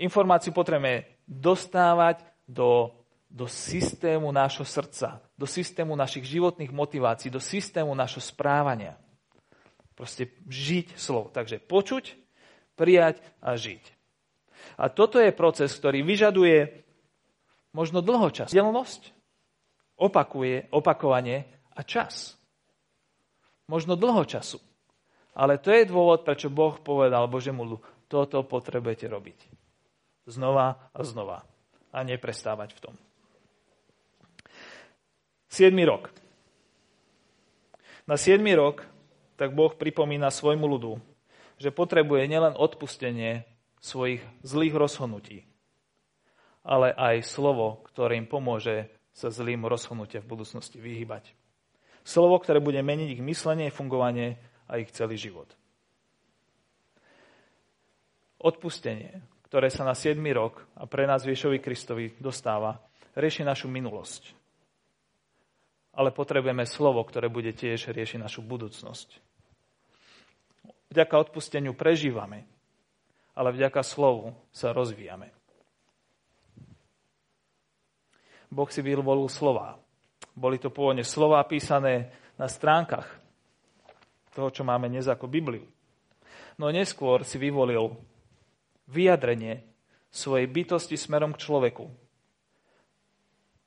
Informáciu 0.00 0.56
potrebujeme 0.56 1.04
dostávať 1.28 2.24
do, 2.48 2.92
do 3.28 3.44
systému 3.44 4.32
nášho 4.32 4.64
srdca, 4.64 5.20
do 5.36 5.44
systému 5.44 5.92
našich 5.92 6.24
životných 6.24 6.72
motivácií, 6.72 7.28
do 7.28 7.40
systému 7.40 7.92
našho 7.92 8.24
správania. 8.24 8.96
Proste 9.92 10.32
žiť 10.48 10.96
slovo. 10.96 11.28
Takže 11.28 11.60
počuť, 11.60 12.16
prijať 12.74 13.20
a 13.44 13.54
žiť. 13.54 13.84
A 14.80 14.88
toto 14.88 15.20
je 15.20 15.34
proces, 15.34 15.68
ktorý 15.76 16.00
vyžaduje 16.00 16.82
možno 17.76 18.00
dlho 18.00 18.32
čas. 18.32 18.52
Opakuje, 19.96 20.68
opakovanie 20.72 21.48
a 21.72 21.80
čas. 21.82 22.36
Možno 23.66 23.96
dlho 23.96 24.24
času. 24.28 24.60
Ale 25.32 25.56
to 25.56 25.72
je 25.72 25.88
dôvod, 25.88 26.28
prečo 26.28 26.52
Boh 26.52 26.76
povedal 26.76 27.24
Božemu 27.24 27.64
ľudu, 27.64 27.78
toto 28.12 28.44
potrebujete 28.44 29.08
robiť. 29.08 29.38
Znova 30.28 30.92
a 30.92 31.00
znova. 31.00 31.48
A 31.92 32.04
neprestávať 32.04 32.76
v 32.76 32.80
tom. 32.88 32.94
7. 35.48 35.72
rok. 35.84 36.08
Na 38.08 38.16
7. 38.16 38.40
rok 38.56 38.84
tak 39.36 39.56
Boh 39.56 39.72
pripomína 39.72 40.28
svojmu 40.32 40.64
ľudu, 40.64 41.00
že 41.60 41.74
potrebuje 41.74 42.28
nielen 42.28 42.54
odpustenie 42.56 43.44
svojich 43.82 44.22
zlých 44.46 44.74
rozhodnutí, 44.76 45.44
ale 46.62 46.94
aj 46.94 47.26
slovo, 47.26 47.82
ktoré 47.90 48.16
im 48.16 48.30
pomôže 48.30 48.88
sa 49.12 49.28
zlým 49.28 49.68
rozhodnutia 49.68 50.24
v 50.24 50.32
budúcnosti 50.32 50.80
vyhybať. 50.80 51.32
Slovo, 52.02 52.40
ktoré 52.40 52.58
bude 52.58 52.80
meniť 52.82 53.20
ich 53.20 53.22
myslenie, 53.22 53.70
fungovanie 53.70 54.40
a 54.66 54.80
ich 54.80 54.90
celý 54.90 55.14
život. 55.20 55.46
Odpustenie, 58.42 59.22
ktoré 59.46 59.70
sa 59.70 59.86
na 59.86 59.94
7. 59.94 60.18
rok 60.34 60.64
a 60.74 60.88
pre 60.88 61.06
nás 61.06 61.22
Viešovi 61.22 61.62
Kristovi 61.62 62.16
dostáva, 62.18 62.80
rieši 63.14 63.46
našu 63.46 63.68
minulosť. 63.70 64.34
Ale 65.92 66.10
potrebujeme 66.10 66.64
slovo, 66.64 67.04
ktoré 67.04 67.28
bude 67.28 67.52
tiež 67.52 67.92
riešiť 67.92 68.18
našu 68.18 68.40
budúcnosť. 68.40 69.20
Vďaka 70.88 71.14
odpusteniu 71.20 71.76
prežívame, 71.76 72.48
ale 73.36 73.52
vďaka 73.52 73.84
slovu 73.84 74.32
sa 74.52 74.72
rozvíjame. 74.72 75.41
Boh 78.52 78.68
si 78.68 78.84
vyvolil 78.84 79.32
slova. 79.32 79.80
Boli 80.36 80.60
to 80.60 80.68
pôvodne 80.68 81.00
slova 81.00 81.40
písané 81.48 82.12
na 82.36 82.44
stránkach 82.44 83.08
toho, 84.36 84.52
čo 84.52 84.60
máme 84.60 84.92
dnes 84.92 85.08
ako 85.08 85.24
Bibliu. 85.24 85.64
No 86.60 86.68
neskôr 86.68 87.24
si 87.24 87.40
vyvolil 87.40 87.96
vyjadrenie 88.92 89.64
svojej 90.12 90.44
bytosti 90.52 91.00
smerom 91.00 91.32
k 91.32 91.40
človeku. 91.48 91.88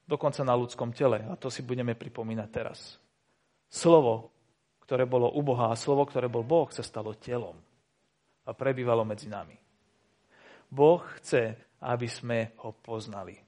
Dokonca 0.06 0.46
na 0.46 0.54
ľudskom 0.54 0.94
tele. 0.94 1.26
A 1.26 1.34
to 1.34 1.50
si 1.50 1.66
budeme 1.66 1.98
pripomínať 1.98 2.50
teraz. 2.54 3.02
Slovo, 3.66 4.30
ktoré 4.86 5.10
bolo 5.10 5.34
u 5.34 5.42
Boha 5.42 5.74
a 5.74 5.80
slovo, 5.80 6.06
ktoré 6.06 6.30
bol 6.30 6.46
Boh, 6.46 6.70
sa 6.70 6.86
stalo 6.86 7.18
telom 7.18 7.58
a 8.46 8.54
prebývalo 8.54 9.02
medzi 9.02 9.26
nami. 9.26 9.58
Boh 10.70 11.02
chce, 11.18 11.58
aby 11.82 12.06
sme 12.06 12.54
ho 12.62 12.70
poznali 12.78 13.45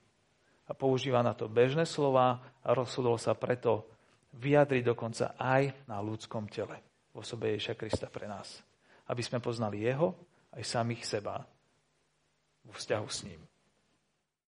a 0.67 0.71
používa 0.75 1.23
na 1.23 1.32
to 1.32 1.47
bežné 1.47 1.88
slova 1.88 2.43
a 2.60 2.69
rozhodol 2.75 3.15
sa 3.15 3.34
preto 3.34 3.88
vyjadriť 4.36 4.84
dokonca 4.84 5.39
aj 5.39 5.88
na 5.88 6.03
ľudskom 6.03 6.51
tele 6.51 6.84
v 7.15 7.15
osobe 7.23 7.56
Ježa 7.56 7.73
Krista 7.73 8.12
pre 8.12 8.27
nás. 8.27 8.62
Aby 9.08 9.23
sme 9.23 9.39
poznali 9.39 9.88
jeho 9.88 10.13
aj 10.51 10.63
samých 10.67 11.08
seba 11.08 11.41
vo 12.67 12.75
vzťahu 12.75 13.08
s 13.08 13.19
ním. 13.23 13.41